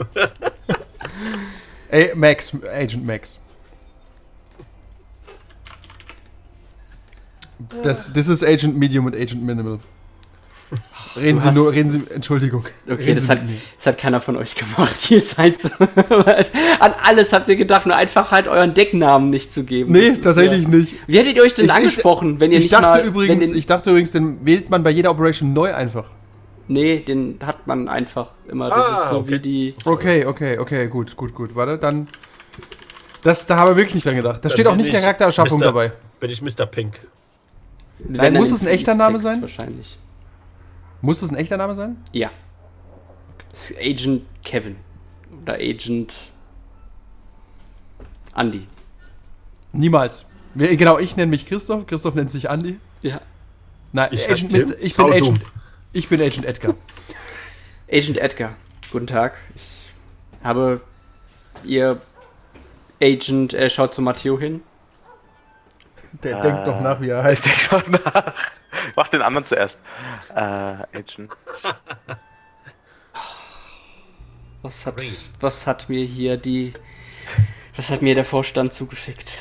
Ey, 1.89 2.11
Max, 2.15 2.53
Agent 2.73 3.07
Max. 3.07 3.39
Das, 7.81 8.13
das 8.13 8.27
ist 8.27 8.43
Agent 8.43 8.77
Medium 8.77 9.05
und 9.05 9.15
Agent 9.15 9.43
Minimal. 9.43 9.79
Reden 11.15 11.39
Sie 11.39 11.51
nur, 11.51 11.71
reden 11.71 11.89
Sie, 11.89 12.01
Entschuldigung. 12.13 12.65
Okay, 12.89 13.13
das 13.15 13.27
hat, 13.29 13.41
das 13.77 13.85
hat 13.87 13.97
keiner 13.97 14.21
von 14.21 14.35
euch 14.35 14.53
gemacht. 14.55 15.09
Ihr 15.09 15.23
seid 15.23 15.61
so. 15.61 15.69
An 15.79 16.93
alles 17.03 17.31
habt 17.33 17.47
ihr 17.49 17.55
gedacht, 17.55 17.85
nur 17.87 17.95
einfach 17.95 18.31
halt 18.31 18.47
euren 18.47 18.73
Decknamen 18.73 19.29
nicht 19.29 19.49
zu 19.51 19.63
geben. 19.63 19.93
Das 19.93 20.01
Nee, 20.01 20.07
ist 20.09 20.23
tatsächlich 20.23 20.63
ja- 20.63 20.69
nicht. 20.69 20.95
Wie 21.07 21.17
hättet 21.17 21.37
ihr 21.37 21.43
euch 21.43 21.53
denn 21.55 21.65
Ich- 21.65 21.71
ich- 21.71 21.77
angesprochen, 21.77 22.39
wenn 22.39 22.51
ihr 22.51 22.57
Ich 22.57 22.65
nicht 22.65 22.73
dachte 22.73 22.99
mal. 22.99 23.05
übrigens, 23.07 23.47
den, 23.49 23.57
ich 23.57 23.65
dachte 23.65 23.89
übrigens, 23.89 24.11
den 24.11 24.45
wählt 24.45 24.69
man 24.69 24.83
bei 24.83 24.89
jeder 24.91 25.09
Operation 25.11 25.53
neu 25.53 25.73
einfach. 25.73 26.05
Nee, 26.67 26.99
den 26.99 27.39
hat 27.45 27.65
man 27.65 27.87
einfach 27.87 28.31
immer. 28.49 28.69
Das 28.69 28.77
Ah, 28.77 29.03
ist 29.05 29.09
so 29.11 29.17
okay. 29.19 29.29
wie 29.31 29.39
die. 29.39 29.73
Okay, 29.85 30.25
okay, 30.25 30.59
okay, 30.59 30.87
gut, 30.87 31.15
gut, 31.15 31.33
gut. 31.33 31.55
Warte, 31.55 31.77
dann. 31.77 32.09
Das, 33.23 33.47
da 33.47 33.55
haben 33.57 33.71
wir 33.71 33.77
wirklich 33.77 33.95
nicht 33.95 34.05
dran 34.05 34.15
gedacht. 34.15 34.43
Da 34.43 34.49
steht 34.49 34.67
auch 34.67 34.75
nicht 34.75 34.87
ich 34.87 34.93
Charaktererschaffung 34.93 35.59
Mr. 35.59 35.65
dabei. 35.65 35.91
Bin 36.19 36.29
ich 36.29 36.41
Mr. 36.41 36.65
Pink. 36.65 36.99
Wenn 37.99 38.33
muss 38.33 38.51
es 38.51 38.61
ein 38.61 38.67
echter 38.67 38.93
Name 38.95 39.19
sein? 39.19 39.41
Wahrscheinlich. 39.41 39.97
Muss 41.01 41.19
das 41.19 41.29
ein 41.31 41.35
echter 41.35 41.57
Name 41.57 41.75
sein? 41.75 41.97
Ja. 42.11 42.31
Das 43.51 43.71
ist 43.71 43.77
Agent 43.79 44.23
Kevin. 44.43 44.75
Oder 45.41 45.55
Agent. 45.55 46.31
Andy. 48.35 48.67
Niemals. 49.73 50.25
Genau, 50.55 50.97
ich 50.97 51.15
nenne 51.17 51.29
mich 51.29 51.45
Christoph. 51.45 51.85
Christoph 51.87 52.15
nennt 52.15 52.31
sich 52.31 52.49
Andy. 52.49 52.79
Ja. 53.01 53.21
Nein, 53.91 54.09
Ich 54.11 54.29
Agent. 54.29 54.51
Mr. 54.51 54.77
ich 54.79 54.95
bin 54.95 55.05
Agent. 55.05 55.21
dumm. 55.27 55.39
Ich 55.93 56.09
bin 56.09 56.21
Agent 56.21 56.45
Edgar. 56.45 56.73
Agent 57.91 58.17
Edgar. 58.17 58.55
Guten 58.91 59.07
Tag. 59.07 59.35
Ich 59.55 59.93
habe 60.43 60.81
ihr 61.63 61.99
Agent, 63.01 63.53
er 63.53 63.69
schaut 63.69 63.93
zu 63.93 64.01
Matteo 64.01 64.39
hin. 64.39 64.61
Der 66.23 66.39
Äh, 66.39 66.41
denkt 66.41 66.67
doch 66.67 66.79
nach, 66.81 67.01
wie 67.01 67.09
er 67.09 67.23
heißt. 67.23 67.45
Denk 67.71 67.71
mal 67.91 67.99
nach. 68.03 68.33
Mach 68.97 69.07
den 69.09 69.21
anderen 69.21 69.45
zuerst. 69.45 69.79
Äh, 70.35 70.39
Agent. 70.39 71.29
Was 74.63 74.85
hat, 74.87 75.01
was 75.39 75.67
hat 75.67 75.87
mir 75.87 76.03
hier 76.03 76.35
die. 76.35 76.73
Was 77.75 77.91
hat 77.91 78.01
mir 78.01 78.15
der 78.15 78.25
Vorstand 78.25 78.73
zugeschickt? 78.73 79.31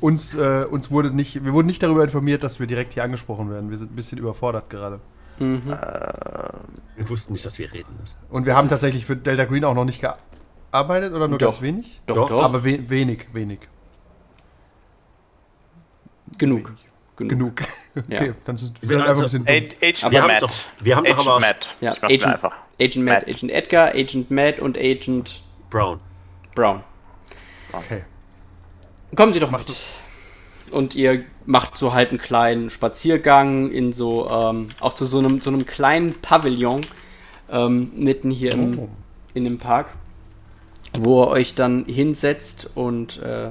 Uns, 0.00 0.34
äh, 0.34 0.66
uns 0.70 0.90
wurde 0.90 1.10
nicht, 1.10 1.42
wir 1.46 1.54
wurden 1.54 1.66
nicht 1.66 1.82
darüber 1.82 2.04
informiert, 2.04 2.44
dass 2.44 2.60
wir 2.60 2.66
direkt 2.66 2.92
hier 2.92 3.02
angesprochen 3.04 3.50
werden. 3.50 3.70
Wir 3.70 3.78
sind 3.78 3.92
ein 3.92 3.96
bisschen 3.96 4.18
überfordert 4.18 4.68
gerade. 4.68 5.00
Mhm. 5.38 5.62
Wir 5.64 7.08
wussten 7.08 7.32
nicht, 7.32 7.46
dass 7.46 7.58
wir 7.58 7.72
reden 7.72 7.96
müssen. 7.98 8.18
Und 8.28 8.44
wir 8.44 8.54
haben 8.54 8.68
tatsächlich 8.68 9.06
für 9.06 9.16
Delta 9.16 9.46
Green 9.46 9.64
auch 9.64 9.74
noch 9.74 9.86
nicht 9.86 10.02
gearbeitet 10.02 11.14
oder 11.14 11.26
nur 11.26 11.38
Doch. 11.38 11.46
ganz 11.46 11.62
wenig? 11.62 12.02
Doch, 12.04 12.16
Doch, 12.16 12.28
doch. 12.28 12.42
Aber 12.42 12.64
we 12.64 12.88
wenig, 12.90 13.28
wenig. 13.32 13.60
genug. 16.36 16.70
Genug. 17.16 17.30
Genug. 17.30 17.62
Ja. 18.08 18.20
Okay, 18.20 18.34
dann 18.44 18.56
sind 18.56 18.80
wir 18.82 18.88
Wir 18.90 18.96
einfach 18.98 19.10
ein 19.10 19.16
so- 19.16 19.22
bisschen 19.38 19.46
Agent 19.48 20.12
wir 20.12 20.22
Matt. 20.26 20.42
doch, 20.42 20.50
wir 20.80 20.96
haben 20.96 21.04
doch 21.04 21.12
Agent 21.14 21.28
aber 21.28 21.40
Matt. 21.40 21.68
Ja, 21.80 21.92
ich 21.92 22.02
Agent- 22.04 22.24
einfach. 22.26 22.52
Agent 22.80 23.04
Matt, 23.04 23.26
Matt. 23.26 23.34
Agent 23.36 23.52
Edgar, 23.52 23.88
Agent 23.88 24.30
Matt 24.30 24.58
und 24.60 24.76
Agent 24.76 25.42
Brown. 25.70 26.00
Brown. 26.54 26.82
Okay. 27.72 28.02
Kommen 29.14 29.32
Sie 29.32 29.40
doch 29.40 29.50
mit. 29.50 29.60
Und 30.70 30.94
ihr 30.94 31.24
macht 31.46 31.76
so 31.78 31.92
halt 31.94 32.10
einen 32.10 32.18
kleinen 32.18 32.70
Spaziergang 32.70 33.70
in 33.70 33.92
so, 33.92 34.28
ähm, 34.28 34.68
auch 34.80 34.94
zu 34.94 35.06
so 35.06 35.18
einem, 35.18 35.40
so 35.40 35.48
einem 35.50 35.64
kleinen 35.64 36.14
Pavillon 36.20 36.80
ähm, 37.50 37.92
mitten 37.96 38.30
hier 38.30 38.52
im, 38.52 38.78
Oh. 38.78 38.88
in 39.34 39.44
dem 39.44 39.58
Park, 39.58 39.86
wo 41.00 41.22
ihr 41.22 41.28
euch 41.28 41.54
dann 41.54 41.84
hinsetzt 41.86 42.68
und 42.74 43.22
äh, 43.22 43.50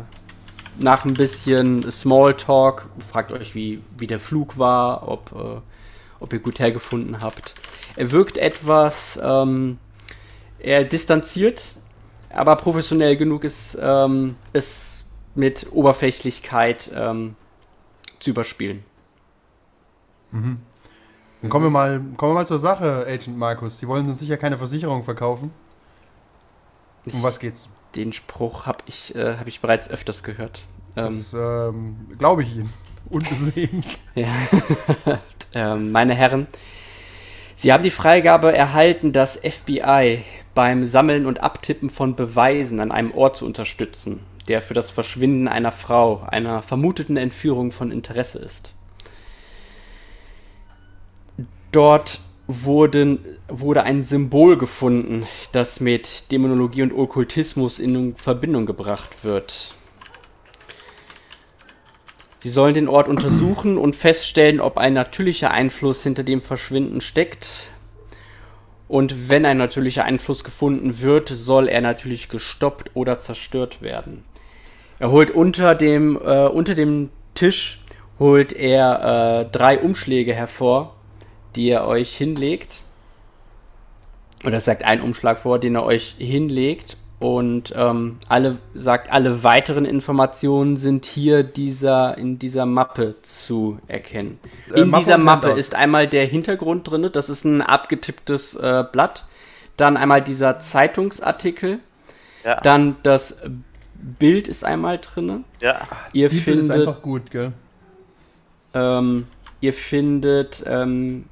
nach 0.77 1.05
ein 1.05 1.13
bisschen 1.13 1.89
Smalltalk 1.89 2.87
fragt 3.07 3.31
euch, 3.31 3.55
wie, 3.55 3.81
wie 3.97 4.07
der 4.07 4.19
Flug 4.19 4.57
war, 4.57 5.07
ob, 5.07 5.31
äh, 5.31 5.61
ob 6.19 6.33
ihr 6.33 6.39
gut 6.39 6.59
hergefunden 6.59 7.21
habt. 7.21 7.53
Er 7.95 8.11
wirkt 8.11 8.37
etwas 8.37 9.19
ähm, 9.21 9.77
eher 10.59 10.83
distanziert, 10.83 11.75
aber 12.29 12.55
professionell 12.57 13.15
genug 13.15 13.43
ist, 13.43 13.77
ähm, 13.81 14.35
es 14.53 15.05
mit 15.35 15.67
Oberflächlichkeit 15.71 16.91
ähm, 16.93 17.35
zu 18.19 18.31
überspielen. 18.31 18.83
Dann 21.41 21.49
kommen 21.49 21.65
wir, 21.65 21.69
mal, 21.69 22.01
kommen 22.17 22.31
wir 22.31 22.39
mal 22.39 22.45
zur 22.45 22.59
Sache, 22.59 23.05
Agent 23.07 23.37
Markus. 23.37 23.77
Sie 23.77 23.87
wollen 23.87 24.05
uns 24.05 24.19
sicher 24.19 24.37
keine 24.37 24.57
Versicherung 24.57 25.03
verkaufen. 25.03 25.51
Um 27.13 27.23
was 27.23 27.39
geht's? 27.39 27.69
Den 27.95 28.13
Spruch 28.13 28.65
habe 28.65 28.79
ich, 28.87 29.15
äh, 29.15 29.37
hab 29.37 29.47
ich 29.47 29.61
bereits 29.61 29.89
öfters 29.89 30.23
gehört. 30.23 30.65
Ähm, 30.95 31.05
Das 31.05 31.33
ähm, 31.33 31.95
glaube 32.17 32.43
ich 32.43 32.55
Ihnen. 32.55 32.73
Unbesehen. 33.09 33.83
Ja. 34.15 34.27
ähm, 35.53 35.91
meine 35.91 36.15
Herren, 36.15 36.47
Sie 37.55 37.71
haben 37.71 37.83
die 37.83 37.91
Freigabe 37.91 38.55
erhalten, 38.55 39.11
das 39.11 39.37
FBI 39.37 40.23
beim 40.53 40.85
Sammeln 40.85 41.25
und 41.25 41.41
Abtippen 41.41 41.89
von 41.89 42.15
Beweisen 42.15 42.79
an 42.79 42.91
einem 42.91 43.13
Ort 43.13 43.37
zu 43.37 43.45
unterstützen, 43.45 44.21
der 44.47 44.61
für 44.61 44.73
das 44.73 44.89
Verschwinden 44.89 45.47
einer 45.47 45.71
Frau, 45.71 46.23
einer 46.27 46.61
vermuteten 46.61 47.17
Entführung 47.17 47.71
von 47.71 47.91
Interesse 47.91 48.39
ist. 48.39 48.73
Dort 51.71 52.21
wurden, 52.47 53.19
wurde 53.47 53.83
ein 53.83 54.03
Symbol 54.03 54.57
gefunden, 54.57 55.25
das 55.51 55.79
mit 55.79 56.31
Dämonologie 56.31 56.83
und 56.83 56.93
Okkultismus 56.93 57.79
in 57.79 58.15
Verbindung 58.15 58.65
gebracht 58.65 59.23
wird. 59.23 59.73
Sie 62.39 62.51
sollen 62.51 62.75
den 62.75 62.87
Ort 62.87 63.07
untersuchen 63.07 63.77
und 63.77 63.95
feststellen, 63.95 64.59
ob 64.59 64.77
ein 64.77 64.93
natürlicher 64.93 65.49
Einfluss 65.49 66.03
hinter 66.03 66.23
dem 66.23 66.41
Verschwinden 66.41 67.01
steckt. 67.01 67.71
Und 68.87 69.29
wenn 69.29 69.47
ein 69.47 69.57
natürlicher 69.57 70.05
Einfluss 70.05 70.43
gefunden 70.43 71.01
wird, 71.01 71.29
soll 71.29 71.67
er 71.67 71.81
natürlich 71.81 72.29
gestoppt 72.29 72.91
oder 72.93 73.19
zerstört 73.19 73.81
werden. 73.81 74.23
Er 74.99 75.09
holt 75.09 75.31
unter 75.31 75.73
dem, 75.73 76.17
äh, 76.17 76.45
unter 76.45 76.75
dem 76.75 77.09
Tisch 77.33 77.79
holt 78.19 78.53
er 78.53 79.41
äh, 79.41 79.51
drei 79.51 79.79
Umschläge 79.79 80.33
hervor, 80.33 80.94
die 81.55 81.69
er 81.69 81.87
euch 81.87 82.15
hinlegt. 82.15 82.81
Oder 84.43 84.57
es 84.57 84.65
sagt 84.65 84.83
einen 84.83 85.01
Umschlag 85.01 85.39
vor, 85.39 85.59
den 85.59 85.75
er 85.75 85.83
euch 85.83 86.15
hinlegt. 86.17 86.97
Und 87.17 87.73
ähm, 87.75 88.17
alle 88.27 88.57
sagt, 88.73 89.11
alle 89.11 89.41
weiteren 89.41 89.85
Informationen 89.85 90.75
sind 90.75 91.05
hier 91.05 91.43
dieser, 91.43 92.17
in 92.17 92.37
dieser 92.39 92.65
Mappe 92.65 93.15
zu 93.21 93.79
erkennen. 93.87 94.37
Äh, 94.73 94.81
In 94.81 94.89
Mappe 94.89 95.03
dieser 95.03 95.17
Mappe 95.17 95.49
ist 95.51 95.75
einmal 95.75 96.07
der 96.07 96.25
Hintergrund 96.25 96.89
drin, 96.89 97.09
das 97.11 97.29
ist 97.29 97.45
ein 97.45 97.61
abgetipptes 97.61 98.55
äh, 98.55 98.83
Blatt. 98.91 99.23
Dann 99.77 99.95
einmal 99.97 100.21
dieser 100.21 100.59
Zeitungsartikel. 100.59 101.79
Ja. 102.43 102.59
Dann 102.61 102.97
das 103.03 103.37
Bild 103.95 104.47
ist 104.47 104.63
einmal 104.65 104.99
drin. 104.99 105.45
ja. 105.61 105.81
Ihr 106.13 106.27
Die 106.29 106.35
Bild 106.39 106.59
ist 106.59 106.67
findet 106.67 106.87
einfach 106.87 107.01
gut, 107.01 107.31
gell? 107.31 107.53
ähm, 108.73 109.25
ihr 109.61 109.73
findet, 109.73 110.63
ähm, 110.67 111.25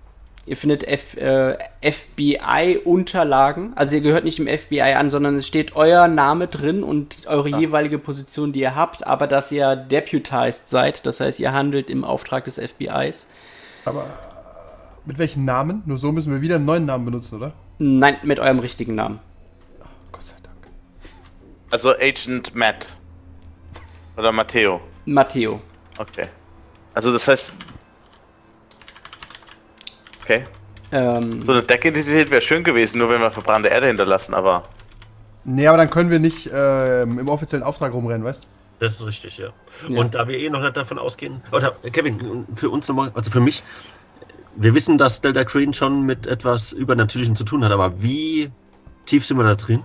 ihr 0.46 0.58
findet 0.58 0.84
F, 0.86 1.16
äh, 1.16 1.58
FBI-Unterlagen. 1.82 3.74
Also 3.76 3.96
ihr 3.96 4.02
gehört 4.02 4.24
nicht 4.24 4.40
dem 4.40 4.48
FBI 4.48 4.82
an, 4.82 5.10
sondern 5.10 5.36
es 5.36 5.48
steht 5.48 5.76
euer 5.76 6.08
Name 6.08 6.48
drin 6.48 6.84
und 6.84 7.28
eure 7.28 7.50
jeweilige 7.50 7.98
Position, 7.98 8.52
die 8.52 8.62
ihr 8.62 8.76
habt, 8.76 9.08
aber 9.08 9.28
dass 9.28 9.52
ihr 9.52 9.76
deputized 9.76 10.68
seid, 10.68 11.06
das 11.06 11.20
heißt, 11.20 11.40
ihr 11.40 11.54
handelt 11.54 11.90
im 11.90 12.04
Auftrag 12.04 12.44
des 12.46 12.58
FBIs. 12.60 13.28
Aber 13.86 14.08
mit 15.06 15.18
welchen 15.18 15.46
Namen? 15.46 15.84
Nur 15.86 15.98
so 15.98 16.12
müssen 16.12 16.34
wir 16.34 16.42
wieder 16.42 16.56
einen 16.56 16.66
neuen 16.66 16.86
Namen 16.86 17.06
benutzen, 17.06 17.36
oder? 17.38 17.54
Nein, 17.78 18.18
mit 18.24 18.40
eurem 18.40 18.60
richtigen 18.60 18.96
Namen. 18.96 19.20
Gott 20.12 20.24
sei 20.24 20.36
Dank. 20.44 20.56
Also 21.72 21.92
Agent 21.92 22.56
Matt. 22.56 22.88
Oder 24.16 24.32
Matteo. 24.32 24.80
Matteo. 25.06 25.60
Okay. 25.98 26.28
Also 26.94 27.12
das 27.12 27.28
heißt. 27.28 27.52
Okay. 30.24 30.44
Ähm, 30.92 31.44
So 31.44 31.52
eine 31.52 31.64
Deckidentität 31.64 32.30
wäre 32.30 32.42
schön 32.42 32.64
gewesen, 32.64 33.00
nur 33.00 33.10
wenn 33.10 33.20
wir 33.20 33.32
verbrannte 33.32 33.70
Erde 33.70 33.88
hinterlassen, 33.88 34.34
aber. 34.34 34.64
Nee, 35.44 35.68
aber 35.68 35.78
dann 35.78 35.90
können 35.90 36.10
wir 36.10 36.20
nicht 36.20 36.50
ähm, 36.54 37.20
im 37.20 37.28
offiziellen 37.28 37.64
Auftrag 37.64 37.94
rumrennen, 37.94 38.24
weißt 38.24 38.48
Das 38.80 38.94
ist 38.94 39.06
richtig, 39.06 39.38
ja. 39.38 39.50
Ja. 39.90 40.00
Und 40.00 40.16
da 40.16 40.28
wir 40.28 40.38
eh 40.38 40.50
noch 40.50 40.62
nicht 40.62 40.78
davon 40.78 41.00
ausgehen, 41.00 41.42
oder 41.52 41.76
äh, 41.84 41.90
Kevin, 41.90 42.46
für 42.56 42.70
uns 42.70 42.88
nochmal, 42.88 43.12
also 43.14 43.30
für 43.30 43.42
mich, 43.42 43.64
wir 44.56 44.74
wissen, 44.76 44.98
dass 44.98 45.20
Delta 45.20 45.44
Green 45.44 45.74
schon 45.74 46.04
mit 46.04 46.28
etwas 46.28 46.72
Übernatürlichem 46.72 47.36
zu 47.36 47.44
tun 47.44 47.66
hat, 47.66 47.72
aber 47.72 48.02
wie 48.02 48.52
tief 49.06 49.26
sind 49.26 49.38
wir 49.38 49.44
da 49.44 49.56
drin? 49.56 49.82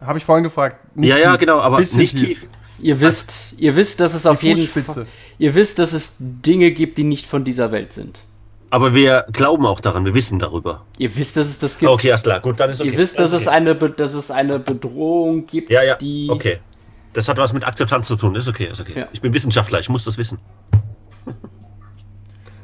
Habe 0.00 0.18
ich 0.18 0.24
vorhin 0.24 0.44
gefragt. 0.44 0.96
Nicht 0.96 1.08
ja, 1.08 1.16
ja, 1.16 1.30
tief. 1.32 1.40
genau, 1.40 1.60
aber 1.60 1.78
nicht 1.78 2.18
tief. 2.18 2.46
ihr 2.78 3.00
wisst, 3.00 3.54
ihr 3.56 3.76
wisst, 3.76 4.00
dass 4.00 4.12
es 4.12 4.26
auf 4.26 4.42
jeden 4.42 4.60
Fall, 4.60 4.82
Fußspitze. 4.82 5.06
ihr 5.38 5.54
wisst, 5.54 5.78
dass 5.78 5.94
es 5.94 6.16
Dinge 6.18 6.72
gibt, 6.72 6.98
die 6.98 7.04
nicht 7.04 7.26
von 7.26 7.44
dieser 7.44 7.72
Welt 7.72 7.94
sind. 7.94 8.20
Aber 8.70 8.94
wir 8.94 9.26
glauben 9.32 9.64
auch 9.64 9.80
daran, 9.80 10.04
wir 10.04 10.14
wissen 10.14 10.38
darüber. 10.38 10.84
Ihr 10.98 11.14
wisst, 11.14 11.36
dass 11.36 11.46
es 11.48 11.58
das 11.58 11.78
gibt. 11.78 11.90
Okay, 11.90 12.10
alles 12.10 12.22
klar, 12.22 12.40
gut, 12.40 12.58
dann 12.58 12.68
ist 12.70 12.80
okay. 12.80 12.90
Ihr 12.90 12.98
wisst, 12.98 13.18
Das 13.18 13.30
dass 13.30 13.40
ist 13.40 13.42
es, 13.42 13.48
okay. 13.48 13.56
eine, 13.56 13.74
Be- 13.76 13.90
dass 13.90 14.14
es 14.14 14.30
eine 14.30 14.58
Bedrohung 14.58 15.46
gibt, 15.46 15.70
Ja, 15.70 15.82
ja, 15.82 15.94
die. 15.94 16.28
okay. 16.30 16.58
Das 17.12 17.28
hat 17.28 17.38
was 17.38 17.52
mit 17.52 17.66
Akzeptanz 17.66 18.08
zu 18.08 18.16
tun, 18.16 18.34
ist 18.34 18.48
okay, 18.48 18.68
ist 18.70 18.80
okay. 18.80 19.00
Ja. 19.00 19.08
Ich 19.12 19.20
bin 19.20 19.32
Wissenschaftler, 19.32 19.78
ich 19.80 19.88
muss 19.88 20.04
das 20.04 20.18
wissen. 20.18 20.38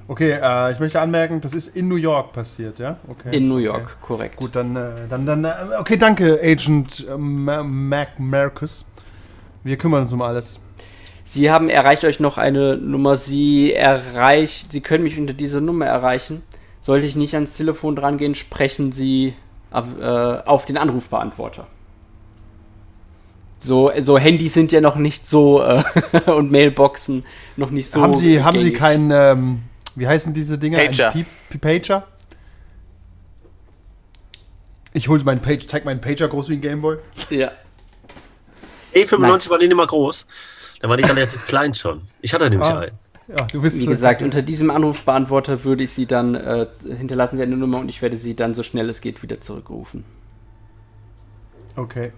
Okay, 0.09 0.33
äh, 0.33 0.73
ich 0.73 0.79
möchte 0.81 1.01
anmerken, 1.01 1.41
das 1.41 1.55
ist 1.55 1.75
in 1.75 1.89
New 1.89 1.97
York 1.97 2.33
passiert, 2.33 2.79
ja? 2.79 2.97
Okay. 3.09 3.35
In 3.37 3.49
New 3.49 3.57
York, 3.59 3.83
Okay. 3.83 3.93
korrekt. 4.03 4.37
Gut, 4.37 4.55
dann, 4.57 4.75
äh, 4.77 4.91
dann, 5.09 5.25
dann, 5.25 5.45
äh, 5.45 5.55
okay, 5.79 5.97
danke, 5.97 6.39
Agent 6.43 7.07
äh, 7.09 7.17
Ma- 7.17 7.63
Mac 7.63 8.19
Marcus. 8.19 8.85
Wir 9.65 9.77
kümmern 9.79 10.03
uns 10.03 10.13
um 10.13 10.21
alles. 10.21 10.61
Sie 11.33 11.51
haben 11.51 11.71
erreicht 11.71 12.05
euch 12.05 12.21
noch 12.21 12.37
eine 12.37 12.77
Nummer. 12.77 13.17
Sie 13.17 13.73
erreicht. 13.73 14.71
Sie 14.71 14.83
können 14.83 15.03
mich 15.03 15.19
unter 15.19 15.33
dieser 15.33 15.63
Nummer 15.63 15.87
erreichen. 15.87 16.43
Sollte 16.83 17.07
ich 17.07 17.17
nicht 17.17 17.33
ans 17.33 17.57
Telefon 17.57 17.97
dran 17.97 18.19
gehen, 18.19 18.35
sprechen 18.35 18.93
Sie 18.93 19.33
ab, 19.71 19.87
äh, 19.99 20.05
auf 20.05 20.67
den 20.67 20.77
Anrufbeantworter. 20.77 21.67
So, 23.61 23.91
so 24.01 24.19
Handys 24.19 24.53
sind 24.53 24.73
ja 24.73 24.83
noch 24.83 24.97
nicht 24.97 25.27
so 25.27 25.63
äh, 25.63 25.83
und 26.31 26.51
Mailboxen 26.51 27.25
noch 27.57 27.71
nicht 27.71 27.89
so. 27.89 28.03
haben 28.03 28.13
Sie, 28.13 28.43
haben 28.43 28.59
Sie 28.59 28.67
gängig. 28.67 28.79
keinen, 28.79 29.11
ähm, 29.11 29.63
wie 29.95 30.07
heißen 30.07 30.35
diese 30.35 30.59
Dinger? 30.59 30.81
Ein 30.81 30.91
Pager. 30.91 31.15
Pager? 31.63 32.07
Ich 34.93 35.09
hole 35.09 35.25
meinen 35.25 35.41
Page, 35.41 35.67
zeig 35.67 35.87
meinen 35.87 36.03
Pager 36.03 36.29
groß 36.29 36.51
wie 36.51 36.55
ein 36.57 36.61
Gameboy. 36.61 36.99
Ja. 37.31 37.53
E95 38.95 39.49
war 39.49 39.59
die 39.59 39.65
nicht 39.65 39.73
immer 39.73 39.87
groß. 39.87 40.27
Da 40.83 40.89
war 40.89 40.97
die 40.97 41.05
relativ 41.05 41.47
klein 41.47 41.75
schon. 41.75 42.03
Ich 42.21 42.35
hatte 42.35 42.51
nämlich 42.51 42.69
Ah. 42.69 42.81
einen. 42.81 42.93
Ja, 43.29 43.47
du 43.51 43.63
bist 43.63 43.81
Wie 43.81 43.87
gesagt, 43.87 44.21
unter 44.21 44.43
diesem 44.43 44.69
Anrufbeantworter 44.69 45.65
würde 45.65 45.85
ich 45.85 45.93
Sie 45.93 46.07
dann 46.07 46.35
äh, 46.35 46.67
hinterlassen 46.85 47.37
Sie 47.37 47.43
eine 47.43 47.57
Nummer 47.57 47.79
und 47.79 47.89
ich 47.89 48.03
werde 48.03 48.17
Sie 48.17 48.35
dann 48.35 48.53
so 48.53 48.63
schnell 48.65 48.91
es 48.91 49.01
geht 49.01 49.23
wieder 49.23 49.41
zurückrufen. 49.41 50.05
Okay. 51.77 52.11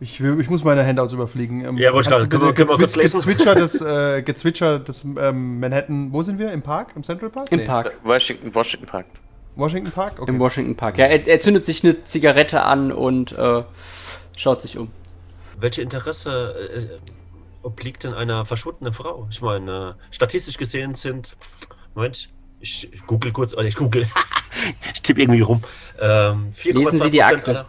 Ich, 0.00 0.20
will, 0.20 0.40
ich 0.40 0.48
muss 0.48 0.62
meine 0.62 0.86
Handouts 0.86 1.12
überfliegen. 1.12 1.64
Ähm, 1.64 1.76
Ja, 1.76 1.92
wollte 1.92 2.10
ich 2.10 2.30
gerade. 2.30 3.00
lesen? 3.00 3.18
gezwitschertes, 3.18 3.80
äh, 3.80 4.22
gezwitschertes 4.22 5.04
ähm, 5.04 5.58
Manhattan. 5.58 6.12
Wo 6.12 6.22
sind 6.22 6.38
wir? 6.38 6.52
Im 6.52 6.62
Park? 6.62 6.90
Im 6.94 7.02
Central 7.02 7.30
Park? 7.30 7.48
Im 7.50 7.58
Nee. 7.58 7.64
Park. 7.64 7.96
Washington, 8.04 8.54
Washington 8.54 8.86
Park. 8.86 9.06
Washington 9.56 9.90
Park? 9.90 10.12
Okay. 10.20 10.30
Im 10.30 10.38
Washington 10.38 10.76
Park. 10.76 10.96
Ja, 10.98 11.06
er, 11.06 11.26
er 11.26 11.40
zündet 11.40 11.64
sich 11.64 11.82
eine 11.82 12.04
Zigarette 12.04 12.62
an 12.62 12.92
und 12.92 13.32
äh, 13.32 13.64
schaut 14.36 14.62
sich 14.62 14.78
um. 14.78 14.88
Welche 15.60 15.82
Interesse 15.82 16.98
äh, 17.02 17.66
obliegt 17.66 18.04
denn 18.04 18.14
einer 18.14 18.44
verschwundenen 18.46 18.92
Frau? 18.92 19.26
Ich 19.30 19.42
meine, 19.42 19.96
äh, 19.98 20.14
statistisch 20.14 20.56
gesehen 20.56 20.94
sind. 20.94 21.36
Moment, 21.94 22.28
ich, 22.60 22.92
ich 22.92 23.06
google 23.06 23.32
kurz, 23.32 23.54
oder 23.54 23.64
ich 23.64 23.74
google. 23.76 24.06
ich 24.92 25.02
tippe 25.02 25.22
irgendwie 25.22 25.40
rum. 25.40 25.62
Ähm, 25.98 26.52
4,2% 26.56 26.72
Lesen 26.74 27.00
Sie 27.02 27.10
die 27.10 27.22
Akte. 27.22 27.50
aller- 27.50 27.66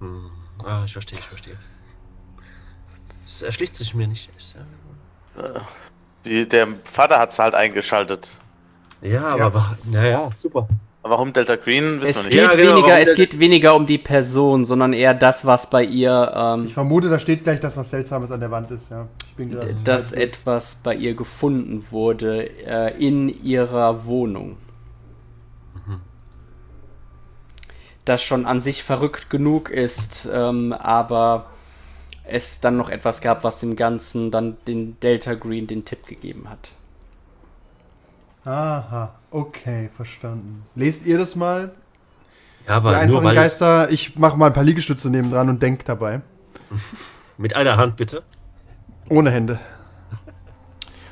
Hm, 0.00 0.30
ah, 0.64 0.82
ich 0.84 0.92
verstehe, 0.92 1.18
ich 1.18 1.24
verstehe. 1.24 1.56
Es 3.26 3.42
erschließt 3.42 3.76
sich 3.76 3.94
mir 3.94 4.06
nicht. 4.06 4.28
Ich, 4.38 4.54
äh, 5.42 5.60
Die, 6.24 6.48
der 6.48 6.68
Vater 6.84 7.18
hat 7.18 7.32
es 7.32 7.38
halt 7.38 7.54
eingeschaltet. 7.54 8.28
Ja, 9.02 9.26
aber 9.26 9.76
Ja. 9.84 9.90
naja, 9.90 10.30
super. 10.34 10.68
Aber 11.04 11.16
Warum 11.16 11.34
Delta 11.34 11.56
Green, 11.56 12.00
wissen 12.00 12.10
Es 12.10 12.24
wir 12.24 12.30
geht, 12.30 12.32
nicht. 12.32 12.40
Ja, 12.40 12.56
genau, 12.56 12.76
weniger, 12.76 12.94
warum 12.94 13.02
es 13.02 13.14
geht 13.14 13.38
weniger 13.38 13.76
um 13.76 13.84
die 13.84 13.98
Person, 13.98 14.64
sondern 14.64 14.94
eher 14.94 15.12
das, 15.12 15.44
was 15.44 15.68
bei 15.68 15.84
ihr, 15.84 16.32
ähm, 16.34 16.64
Ich 16.64 16.72
vermute, 16.72 17.10
da 17.10 17.18
steht 17.18 17.44
gleich 17.44 17.60
das, 17.60 17.76
was 17.76 17.90
Seltsames 17.90 18.30
an 18.30 18.40
der 18.40 18.50
Wand 18.50 18.70
ist. 18.70 18.90
Ja. 18.90 19.06
Ich 19.28 19.34
bin 19.34 19.54
dass 19.84 20.12
etwas 20.12 20.78
bei 20.82 20.94
ihr 20.94 21.12
gefunden 21.12 21.84
wurde 21.90 22.48
äh, 22.66 22.96
in 22.96 23.28
ihrer 23.44 24.06
Wohnung. 24.06 24.56
Das 28.06 28.22
schon 28.22 28.46
an 28.46 28.62
sich 28.62 28.82
verrückt 28.82 29.28
genug 29.28 29.68
ist, 29.68 30.26
ähm, 30.32 30.72
aber 30.72 31.50
es 32.24 32.60
dann 32.60 32.78
noch 32.78 32.88
etwas 32.88 33.20
gab, 33.20 33.44
was 33.44 33.60
dem 33.60 33.76
Ganzen 33.76 34.30
dann 34.30 34.56
den 34.66 34.98
Delta 35.00 35.34
Green 35.34 35.66
den 35.66 35.84
Tipp 35.84 36.06
gegeben 36.06 36.48
hat. 36.48 36.72
Aha, 38.44 39.14
okay, 39.30 39.88
verstanden. 39.88 40.64
Lest 40.74 41.06
ihr 41.06 41.18
das 41.18 41.34
mal? 41.34 41.72
Ja, 42.66 42.66
Die 42.66 42.70
aber 42.70 42.90
nur 42.90 42.98
einfachen 43.00 43.24
weil. 43.24 43.34
Geister, 43.34 43.90
ich 43.90 44.18
mache 44.18 44.36
mal 44.36 44.46
ein 44.46 44.52
paar 44.52 44.64
Liegestütze 44.64 45.10
nebendran 45.10 45.48
und 45.48 45.62
denk 45.62 45.84
dabei. 45.84 46.20
Mit 47.38 47.56
einer 47.56 47.76
Hand 47.76 47.96
bitte. 47.96 48.22
Ohne 49.08 49.30
Hände. 49.30 49.58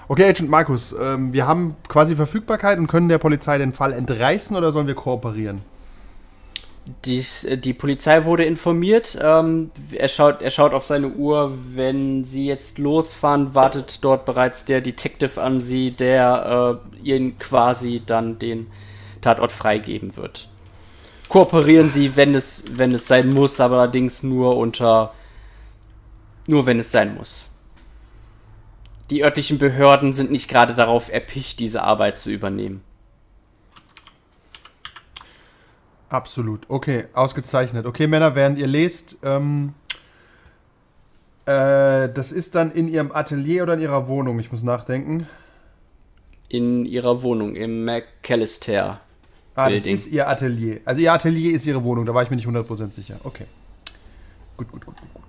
Okay, 0.09 0.29
Agent 0.29 0.51
Markus, 0.51 0.95
ähm, 1.01 1.33
wir 1.33 1.47
haben 1.47 1.77
quasi 1.89 2.17
Verfügbarkeit 2.17 2.79
und 2.79 2.87
können 2.87 3.09
der 3.09 3.19
Polizei 3.19 3.57
den 3.57 3.73
Fall 3.73 3.93
entreißen 3.93 4.55
oder 4.57 4.71
sollen 4.71 4.87
wir 4.87 4.95
kooperieren? 4.95 5.63
Die, 7.05 7.25
die 7.59 7.75
Polizei 7.75 8.25
wurde 8.25 8.45
informiert. 8.45 9.17
Ähm, 9.21 9.71
er, 9.93 10.09
schaut, 10.09 10.43
er 10.43 10.51
schaut 10.51 10.75
auf 10.75 10.85
seine 10.85 11.09
Uhr. 11.11 11.57
Wenn 11.75 12.25
sie 12.25 12.47
jetzt 12.47 12.79
losfahren, 12.79 13.55
wartet 13.55 14.03
dort 14.03 14.25
bereits 14.25 14.65
der 14.65 14.81
Detective 14.81 15.41
an 15.41 15.61
sie, 15.61 15.93
der 15.93 16.81
äh, 16.97 17.09
ihnen 17.09 17.39
quasi 17.39 18.03
dann 18.05 18.39
den 18.41 18.67
Tatort 19.21 19.53
freigeben 19.53 20.17
wird. 20.17 20.49
Kooperieren 21.29 21.89
sie, 21.89 22.17
wenn 22.17 22.35
es, 22.35 22.65
wenn 22.71 22.93
es 22.93 23.07
sein 23.07 23.29
muss, 23.31 23.61
aber 23.61 23.79
allerdings 23.79 24.23
nur 24.23 24.57
unter. 24.57 25.15
Nur 26.49 26.67
wenn 26.67 26.81
es 26.81 26.91
sein 26.91 27.15
muss. 27.15 27.49
Die 29.11 29.23
örtlichen 29.23 29.59
Behörden 29.59 30.13
sind 30.13 30.33
nicht 30.33 30.49
gerade 30.49 30.75
darauf 30.75 31.13
erpicht, 31.13 31.61
diese 31.61 31.83
Arbeit 31.83 32.19
zu 32.19 32.31
übernehmen. 32.31 32.83
Absolut. 36.13 36.67
Okay, 36.69 37.05
ausgezeichnet. 37.15 37.87
Okay, 37.87 38.07
Männer, 38.07 38.35
während 38.35 38.59
ihr 38.59 38.67
lest, 38.67 39.17
ähm, 39.23 39.73
äh, 41.47 42.11
das 42.11 42.33
ist 42.33 42.55
dann 42.55 42.71
in 42.71 42.87
ihrem 42.87 43.13
Atelier 43.13 43.63
oder 43.63 43.75
in 43.75 43.81
ihrer 43.81 44.09
Wohnung? 44.09 44.39
Ich 44.39 44.53
muss 44.53 44.63
nachdenken. 44.63 45.27
In 46.51 46.85
ihrer 46.85 47.23
Wohnung, 47.23 47.57
im 47.57 47.87
McAllister. 47.87 49.01
Ah, 49.55 49.71
das 49.71 49.85
ist 49.85 50.13
ihr 50.13 50.29
Atelier. 50.29 50.81
Also 50.85 51.01
ihr 51.01 51.15
Atelier 51.15 51.55
ist 51.55 51.67
ihre 51.67 51.83
Wohnung, 51.83 52.05
da 52.05 52.13
war 52.13 52.23
ich 52.23 52.29
mir 52.29 52.37
nicht 52.37 52.47
100% 52.47 52.93
sicher. 52.93 53.17
Okay. 53.25 53.47
Gut, 54.59 54.71
gut, 54.71 54.85
gut, 54.85 54.97
gut. 55.01 55.23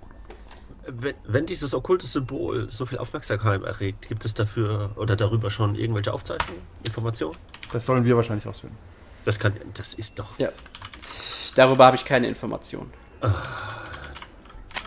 Wenn, 0.86 1.14
wenn 1.26 1.46
dieses 1.46 1.72
okkulte 1.72 2.06
Symbol 2.06 2.68
so 2.70 2.84
viel 2.84 2.98
Aufmerksamkeit 2.98 3.62
erregt, 3.62 4.06
gibt 4.06 4.26
es 4.26 4.34
dafür 4.34 4.90
oder 4.96 5.16
darüber 5.16 5.48
schon 5.48 5.76
irgendwelche 5.76 6.12
Aufzeichnungen, 6.12 6.60
Informationen? 6.84 7.36
Das 7.72 7.86
sollen 7.86 8.04
wir 8.04 8.16
wahrscheinlich 8.16 8.46
ausfinden. 8.46 8.76
Das 9.24 9.38
kann, 9.38 9.54
das 9.74 9.94
ist 9.94 10.18
doch. 10.18 10.38
Ja. 10.38 10.50
Darüber 11.54 11.86
habe 11.86 11.96
ich 11.96 12.04
keine 12.04 12.26
Informationen. 12.28 12.92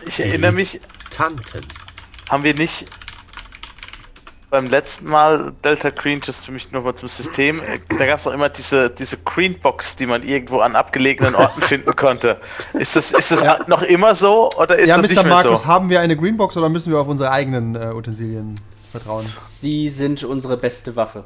Ich 0.06 0.20
erinnere 0.20 0.52
mich, 0.52 0.80
Tanten. 1.10 1.60
haben 2.30 2.44
wir 2.44 2.54
nicht 2.54 2.86
beim 4.50 4.68
letzten 4.68 5.06
Mal 5.06 5.52
Delta 5.62 5.90
Green, 5.90 6.20
just 6.24 6.46
für 6.46 6.52
mich 6.52 6.70
nochmal 6.72 6.94
zum 6.94 7.08
System, 7.08 7.60
äh, 7.60 7.80
da 7.98 8.06
gab 8.06 8.18
es 8.18 8.26
auch 8.26 8.32
immer 8.32 8.48
diese, 8.48 8.88
diese 8.88 9.18
Green 9.18 9.58
Box, 9.58 9.96
die 9.96 10.06
man 10.06 10.22
irgendwo 10.22 10.60
an 10.60 10.74
abgelegenen 10.74 11.34
Orten 11.34 11.60
finden 11.60 11.94
konnte. 11.96 12.38
Ist 12.72 12.96
das, 12.96 13.12
ist 13.12 13.30
das 13.30 13.66
noch 13.66 13.82
immer 13.82 14.14
so 14.14 14.50
oder 14.58 14.78
ist 14.78 14.88
ja, 14.88 14.96
das 14.96 15.04
Mr. 15.04 15.08
nicht 15.08 15.24
mehr 15.24 15.34
Markus, 15.34 15.60
so? 15.60 15.66
haben 15.66 15.90
wir 15.90 16.00
eine 16.00 16.16
Greenbox 16.16 16.56
oder 16.56 16.68
müssen 16.68 16.92
wir 16.92 16.98
auf 16.98 17.08
unsere 17.08 17.30
eigenen 17.30 17.74
äh, 17.74 17.92
Utensilien 17.94 18.58
vertrauen? 18.74 19.24
Sie 19.26 19.90
sind 19.90 20.22
unsere 20.24 20.56
beste 20.56 20.96
Waffe. 20.96 21.24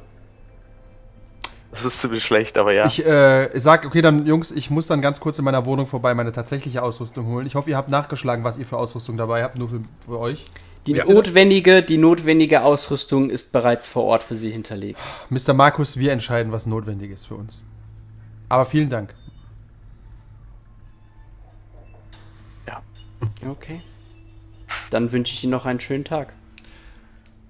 Das 1.72 1.84
ist 1.84 1.98
ziemlich 2.00 2.22
schlecht, 2.22 2.58
aber 2.58 2.72
ja. 2.72 2.86
Ich 2.86 3.04
äh, 3.04 3.48
sag, 3.58 3.84
okay, 3.86 4.02
dann 4.02 4.26
Jungs, 4.26 4.50
ich 4.50 4.70
muss 4.70 4.86
dann 4.86 5.00
ganz 5.00 5.18
kurz 5.18 5.38
in 5.38 5.44
meiner 5.44 5.66
Wohnung 5.66 5.86
vorbei 5.86 6.14
meine 6.14 6.30
tatsächliche 6.30 6.82
Ausrüstung 6.82 7.26
holen. 7.26 7.46
Ich 7.46 7.54
hoffe, 7.54 7.70
ihr 7.70 7.76
habt 7.76 7.90
nachgeschlagen, 7.90 8.44
was 8.44 8.58
ihr 8.58 8.66
für 8.66 8.76
Ausrüstung 8.76 9.16
dabei 9.16 9.42
habt, 9.42 9.58
nur 9.58 9.68
für, 9.68 9.80
für 10.04 10.18
euch. 10.18 10.46
Die 10.86 10.94
Wisst 10.94 11.08
notwendige, 11.08 11.82
die 11.82 11.96
notwendige 11.96 12.62
Ausrüstung 12.62 13.30
ist 13.30 13.52
bereits 13.52 13.86
vor 13.86 14.04
Ort 14.04 14.22
für 14.22 14.36
Sie 14.36 14.50
hinterlegt. 14.50 15.00
Mr. 15.30 15.54
Markus, 15.54 15.96
wir 15.96 16.12
entscheiden, 16.12 16.52
was 16.52 16.66
notwendig 16.66 17.10
ist 17.10 17.26
für 17.26 17.36
uns. 17.36 17.62
Aber 18.48 18.64
vielen 18.64 18.90
Dank. 18.90 19.14
Okay. 23.48 23.80
Dann 24.90 25.10
wünsche 25.12 25.34
ich 25.34 25.44
Ihnen 25.44 25.52
noch 25.52 25.66
einen 25.66 25.80
schönen 25.80 26.04
Tag. 26.04 26.32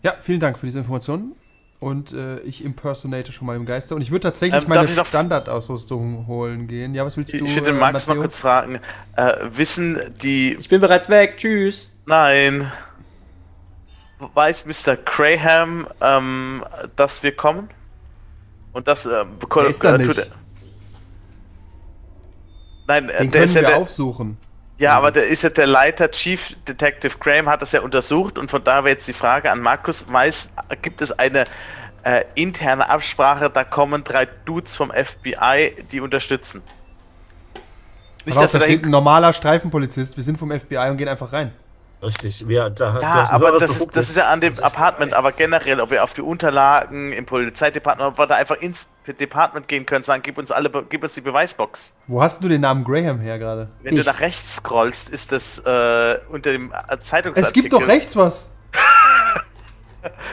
Ja, 0.02 0.14
vielen 0.20 0.40
Dank 0.40 0.58
für 0.58 0.66
diese 0.66 0.78
Informationen. 0.78 1.35
Und 1.82 2.12
äh, 2.12 2.38
ich 2.42 2.64
impersonate 2.64 3.32
schon 3.32 3.44
mal 3.48 3.56
im 3.56 3.66
Geiste. 3.66 3.96
Und 3.96 4.02
ich 4.02 4.12
würde 4.12 4.22
tatsächlich 4.28 4.62
Ähm, 4.62 4.68
meine 4.68 4.88
noch- 4.88 5.04
Standardausrüstung 5.04 6.28
holen 6.28 6.68
gehen. 6.68 6.94
Ja, 6.94 7.04
was 7.04 7.16
willst 7.16 7.32
du? 7.32 7.38
ich 7.38 7.54
würde 7.56 7.72
den 7.72 7.76
äh, 7.76 7.80
Markus 7.80 8.02
noch 8.06 8.14
Matteo? 8.14 8.22
kurz 8.22 8.38
fragen, 8.38 8.78
äh, 9.16 9.32
wissen 9.50 9.98
die, 10.22 10.54
Ich 10.60 10.68
bin 10.68 10.80
bereits 10.80 11.08
weg. 11.08 11.38
Tschüss. 11.38 11.90
nein, 12.06 12.70
weiß 14.34 14.64
Mr. 14.66 14.94
Graham, 14.96 15.88
ähm, 16.00 16.62
dass 16.94 17.24
wir 17.24 17.34
kommen? 17.34 17.68
Und 18.72 18.86
das, 18.86 19.04
äh, 19.04 19.24
ist 19.68 19.82
da 19.82 19.96
äh, 19.96 19.98
tut 19.98 20.06
nicht. 20.06 20.18
er- 20.18 20.26
Nein, 22.86 23.08
äh, 23.08 23.18
Den 23.18 23.30
der 23.32 23.40
können 23.40 23.44
ist 23.44 23.54
ja 23.56 23.60
wir 23.62 23.68
der, 23.68 23.76
aufsuchen. 23.78 24.36
Ja, 24.78 24.96
aber 24.96 25.11
der 25.11 25.26
ist 25.26 25.42
ja 25.42 25.50
der 25.50 25.66
Leiter, 25.66 26.11
Chief 26.11 26.56
Detective 26.66 27.18
Graham 27.18 27.48
hat 27.48 27.62
das 27.62 27.72
ja 27.72 27.82
untersucht 27.82 28.38
und 28.38 28.50
von 28.50 28.64
da 28.64 28.85
wäre 28.85 28.94
jetzt 28.94 29.06
die 29.06 29.12
Frage 29.12 29.50
an 29.50 29.61
Markus, 29.61 30.06
weiß, 30.11 30.50
gibt 30.80 31.00
es 31.02 31.12
eine 31.12 31.44
äh, 32.04 32.24
interne 32.35 32.88
Absprache, 32.88 33.50
da 33.50 33.64
kommen 33.64 34.02
drei 34.02 34.26
Dudes 34.44 34.74
vom 34.74 34.90
FBI, 34.90 35.74
die 35.92 36.00
unterstützen. 36.00 36.62
Nicht, 38.24 38.37
auf, 38.37 38.44
dass 38.44 38.52
da 38.52 38.61
steht 38.61 38.85
ein 38.85 38.90
normaler 38.90 39.32
Streifenpolizist. 39.32 40.16
Wir 40.16 40.24
sind 40.24 40.38
vom 40.38 40.50
FBI 40.50 40.88
und 40.90 40.96
gehen 40.96 41.08
einfach 41.08 41.32
rein. 41.32 41.52
Richtig. 42.02 42.48
Wir, 42.48 42.68
da, 42.70 42.92
du 42.94 43.00
ja, 43.00 43.28
aber 43.30 43.52
das 43.58 43.72
Befugnis. 43.72 43.94
das 43.94 44.08
ist 44.10 44.16
ja 44.16 44.28
an 44.28 44.40
dem 44.40 44.58
Apartment, 44.58 45.14
aber 45.14 45.30
generell, 45.32 45.80
ob 45.80 45.90
wir 45.90 46.02
auf 46.02 46.12
die 46.14 46.22
Unterlagen 46.22 47.12
im 47.12 47.24
Polizeidepartement, 47.26 48.12
ob 48.12 48.18
wir 48.18 48.26
da 48.26 48.34
einfach 48.34 48.56
ins 48.56 48.86
Department 49.06 49.68
gehen 49.68 49.86
können, 49.86 50.02
sagen, 50.02 50.22
gib 50.24 50.36
uns 50.38 50.50
alle, 50.50 50.70
gib 50.88 51.02
uns 51.04 51.14
die 51.14 51.20
Beweisbox. 51.20 51.92
Wo 52.08 52.20
hast 52.20 52.42
du 52.42 52.48
den 52.48 52.62
Namen 52.62 52.82
Graham 52.84 53.20
her 53.20 53.38
gerade? 53.38 53.68
Wenn 53.82 53.94
du 53.94 54.00
Ich- 54.00 54.06
nach 54.06 54.20
rechts 54.20 54.56
scrollst, 54.56 55.10
ist 55.10 55.30
das 55.32 55.58
äh, 55.60 56.18
unter 56.30 56.50
dem 56.52 56.72
Zeitungsartikel. 57.00 57.32
Es 57.36 57.52
gibt 57.52 57.72
doch 57.72 57.86
rechts 57.86 58.16
was. 58.16 58.48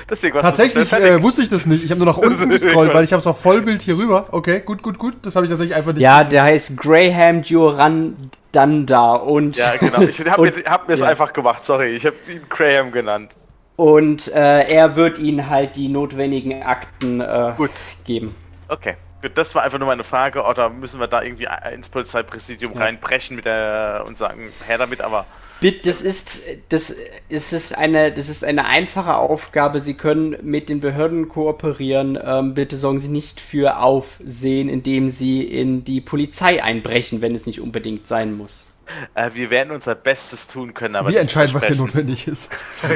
Deswegen 0.10 0.36
so 0.38 0.42
Tatsächlich 0.42 0.92
äh, 0.94 1.22
wusste 1.22 1.42
ich 1.42 1.50
das 1.50 1.66
nicht. 1.66 1.84
Ich 1.84 1.92
habe 1.92 2.00
nur 2.04 2.08
nach 2.08 2.18
unten 2.18 2.50
gescrollt, 2.50 2.94
weil 2.94 3.04
ich 3.04 3.12
habe 3.14 3.20
es 3.20 3.28
auf 3.28 3.40
Vollbild 3.42 3.82
hier 3.82 3.98
rüber. 3.98 4.28
Okay, 4.32 4.62
gut, 4.66 4.82
gut, 4.82 4.98
gut. 4.98 5.16
Das 5.22 5.36
habe 5.36 5.46
ich 5.46 5.50
tatsächlich 5.50 5.76
einfach 5.76 5.94
nicht. 5.94 6.02
Ja, 6.02 6.24
der 6.24 6.44
heißt 6.44 6.76
Graham 6.78 7.42
Durandanda 7.44 9.14
und, 9.14 9.58
Ja, 9.58 9.76
genau. 9.78 10.02
Ich 10.02 10.20
habe 10.30 10.42
mir, 10.52 10.64
hab 10.66 10.88
mir's 10.88 11.00
ja. 11.02 11.08
einfach 11.08 11.34
gemacht, 11.34 11.64
sorry. 11.66 11.90
Ich 11.96 12.06
habe 12.06 12.16
ihn 12.32 12.42
Graham 12.50 12.92
genannt. 12.92 13.36
und 13.76 14.28
äh, 14.34 14.64
er 14.68 14.96
wird 14.96 15.18
Ihnen 15.20 15.50
halt 15.50 15.76
die 15.76 15.88
notwendigen 15.88 16.64
Akten 16.64 17.22
äh, 17.22 17.54
Gut. 17.58 17.72
geben. 18.06 18.36
Okay. 18.68 18.96
Gut, 19.22 19.32
das 19.36 19.54
war 19.54 19.64
einfach 19.64 19.80
nur 19.80 19.88
meine 19.88 20.04
Frage. 20.06 20.44
Oder 20.44 20.70
müssen 20.70 21.00
wir 21.00 21.08
da 21.08 21.22
irgendwie 21.22 21.48
ins 21.74 21.90
Polizeipräsidium 21.90 22.72
Ja. 22.74 22.80
reinbrechen 22.82 23.36
mit 23.36 23.46
der, 23.46 24.04
und 24.08 24.18
sagen, 24.18 24.52
her 24.66 24.78
damit, 24.78 25.02
aber. 25.02 25.26
Bitte, 25.62 25.90
das 25.90 26.02
ist, 26.02 26.42
das, 26.70 26.96
es 27.28 27.52
ist 27.52 27.78
eine, 27.78 28.14
das 28.14 28.30
ist 28.30 28.46
eine 28.46 28.66
einfache 28.66 29.16
Aufgabe. 29.16 29.82
Sie 29.82 29.94
können 29.94 30.38
mit 30.42 30.70
den 30.70 30.80
Behörden 30.80 31.28
kooperieren. 31.28 32.18
Ähm, 32.22 32.54
bitte 32.54 32.78
sorgen 32.78 33.00
Sie 33.00 33.10
nicht 33.10 33.42
für 33.42 33.78
Aufsehen, 33.78 34.70
indem 34.70 35.10
Sie 35.10 35.44
in 35.44 35.84
die 35.84 36.00
Polizei 36.00 36.64
einbrechen, 36.64 37.22
wenn 37.22 37.36
es 37.36 37.46
nicht 37.46 37.60
unbedingt 37.60 38.08
sein 38.08 38.38
muss. 38.38 38.68
Äh, 39.16 39.32
wir 39.34 39.50
werden 39.50 39.72
unser 39.72 39.96
Bestes 39.96 40.48
tun 40.48 40.74
können, 40.74 40.96
aber. 40.96 41.08
Wir 41.10 41.12
nicht 41.12 41.22
entscheiden, 41.22 41.54
was 41.54 41.68
hier 41.68 41.76
notwendig 41.76 42.28
ist. 42.28 42.50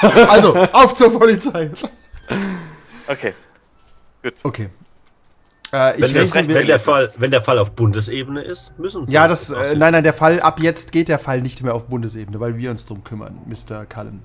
also, 0.28 0.54
auf 0.54 0.94
zur 0.94 1.16
Polizei. 1.18 1.70
Okay. 3.06 3.34
Okay. 4.42 4.68
Äh, 5.72 5.96
ich 5.96 6.02
Wenn, 6.02 6.14
wir, 6.14 6.54
wenn, 6.54 6.66
der 6.66 6.78
Fall, 6.78 7.10
wenn 7.18 7.30
der 7.30 7.42
Fall 7.42 7.58
auf 7.58 7.72
Bundesebene 7.72 8.40
ist, 8.40 8.78
müssen 8.78 9.04
sie. 9.04 9.12
ja, 9.12 9.26
uns 9.28 9.48
das, 9.48 9.72
äh, 9.72 9.76
nein, 9.76 9.92
nein, 9.92 10.02
der 10.02 10.14
Fall, 10.14 10.40
ab 10.40 10.60
jetzt 10.60 10.92
geht 10.92 11.08
der 11.08 11.18
Fall 11.18 11.42
nicht 11.42 11.62
mehr 11.62 11.74
auf 11.74 11.84
Bundesebene, 11.86 12.40
weil 12.40 12.56
wir 12.56 12.70
uns 12.70 12.86
drum 12.86 13.04
kümmern, 13.04 13.38
Mr. 13.46 13.84
Cullen. 13.84 14.22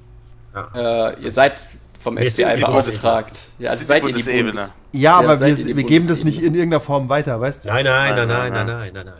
Äh, 0.74 1.22
ihr 1.22 1.32
seid 1.32 1.62
vom 2.00 2.18
Wir 2.18 2.32
FBI 2.32 2.62
beauftragt. 2.62 3.48
Ja, 3.60 3.72
also 3.72 3.86
seid 3.86 4.04
die 4.04 4.08
ihr 4.10 4.14
die 4.14 4.14
Bundesebene. 4.14 4.52
Bundes 4.52 4.74
Ja, 4.92 5.02
Ja, 5.02 5.16
aber 5.18 5.40
wir, 5.40 5.58
wir 5.76 5.84
geben 5.84 6.08
das 6.08 6.24
nicht 6.24 6.40
in 6.40 6.54
irgendeiner 6.54 6.82
Form 6.82 7.10
weiter, 7.10 7.40
weißt 7.42 7.66
du? 7.66 7.70
Nein, 7.70 7.86
nein, 7.86 8.16
nein, 8.16 8.28
Nein, 8.28 8.54
nein, 8.54 8.68
nein, 8.68 8.92
nein, 8.94 9.06
nein. 9.06 9.14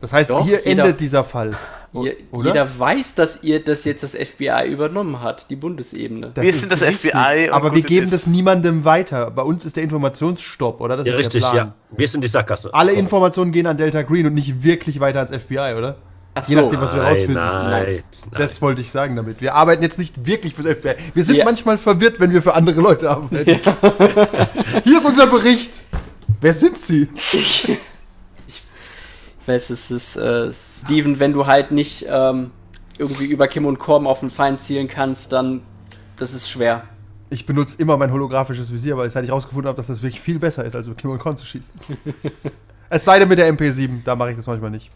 Das 0.00 0.12
heißt, 0.12 0.30
Doch, 0.30 0.44
hier 0.44 0.66
endet 0.66 1.00
dieser 1.00 1.24
Fall. 1.24 1.56
O- 1.92 2.04
Ihr, 2.04 2.16
oder? 2.30 2.48
jeder 2.50 2.78
weiß, 2.78 3.16
dass 3.16 3.42
ihr 3.42 3.64
das 3.64 3.84
jetzt 3.84 4.02
das 4.04 4.14
FBI 4.14 4.68
übernommen 4.70 5.20
hat, 5.20 5.46
die 5.50 5.56
Bundesebene. 5.56 6.30
Das 6.32 6.44
Wir 6.44 6.52
sind 6.52 6.70
das 6.70 6.82
richtig, 6.82 7.10
FBI 7.10 7.48
und 7.48 7.52
Aber 7.54 7.74
wir 7.74 7.82
geben 7.82 8.04
ist. 8.04 8.12
das 8.12 8.26
niemandem 8.28 8.84
weiter. 8.84 9.30
Bei 9.32 9.42
uns 9.42 9.64
ist 9.64 9.74
der 9.76 9.82
Informationsstopp, 9.82 10.80
oder? 10.80 10.96
Das 10.96 11.06
Ja, 11.06 11.12
ist 11.14 11.18
richtig, 11.18 11.42
der 11.42 11.50
Plan. 11.50 11.66
ja. 11.90 11.96
Wir 11.98 12.06
sind 12.06 12.22
die 12.22 12.28
Sackgasse. 12.28 12.72
Alle 12.72 12.92
Informationen 12.92 13.50
gehen 13.50 13.66
an 13.66 13.76
Delta 13.76 14.02
Green 14.02 14.26
und 14.26 14.34
nicht 14.34 14.62
wirklich 14.62 15.00
weiter 15.00 15.18
ans 15.18 15.32
FBI, 15.32 15.74
oder? 15.76 15.96
Ach 16.32 16.48
Je 16.48 16.54
nachdem, 16.54 16.80
was 16.80 16.92
wir 16.94 17.00
nein, 17.02 17.08
rausfinden. 17.08 17.34
Nein, 17.34 17.70
nein. 17.70 18.02
Das 18.38 18.62
wollte 18.62 18.82
ich 18.82 18.90
sagen 18.92 19.16
damit. 19.16 19.40
Wir 19.40 19.56
arbeiten 19.56 19.82
jetzt 19.82 19.98
nicht 19.98 20.26
wirklich 20.26 20.54
fürs 20.54 20.68
FBI. 20.68 20.94
Wir 21.12 21.24
sind 21.24 21.34
Ja. 21.36 21.44
manchmal 21.44 21.76
verwirrt, 21.76 22.20
wenn 22.20 22.30
wir 22.32 22.40
für 22.40 22.54
andere 22.54 22.80
Leute 22.80 23.10
arbeiten. 23.10 23.58
Hier 24.84 24.96
ist 24.98 25.04
unser 25.04 25.26
Bericht. 25.26 25.72
Wer 26.40 26.54
sind 26.54 26.78
Sie? 26.78 27.08
Ich, 29.54 29.64
ich 29.64 29.70
weiß, 29.70 29.70
es 29.70 29.90
ist, 29.90 30.16
äh, 30.16 30.52
Steven, 30.52 31.18
wenn 31.18 31.32
du 31.32 31.46
halt 31.46 31.70
nicht 31.70 32.06
ähm, 32.08 32.50
irgendwie 32.98 33.26
über 33.26 33.48
Kim 33.48 33.66
und 33.66 33.78
Korben 33.78 34.06
auf 34.06 34.20
den 34.20 34.30
Feind 34.30 34.60
zielen 34.60 34.88
kannst, 34.88 35.32
dann 35.32 35.62
das 36.20 36.34
ist 36.34 36.50
schwer. 36.50 36.84
Ich 37.30 37.46
benutze 37.46 37.80
immer 37.80 37.96
mein 37.96 38.12
holographisches 38.12 38.72
Visier, 38.72 38.96
weil 38.96 39.08
seit 39.08 39.24
ich 39.24 39.30
rausgefunden 39.30 39.68
habe, 39.68 39.76
dass 39.76 39.86
das 39.86 40.02
wirklich 40.02 40.20
viel 40.20 40.38
besser 40.38 40.64
ist, 40.64 40.76
als 40.76 40.86
mit 40.86 40.98
Kim 40.98 41.10
und 41.10 41.18
Korn 41.18 41.36
zu 41.36 41.46
schießen. 41.46 41.74
es 42.90 43.04
sei 43.04 43.18
denn 43.18 43.28
mit 43.28 43.38
der 43.38 43.52
MP7, 43.52 44.04
da 44.04 44.16
mache 44.16 44.32
ich 44.32 44.36
das 44.36 44.46
manchmal 44.46 44.70
nicht. 44.70 44.90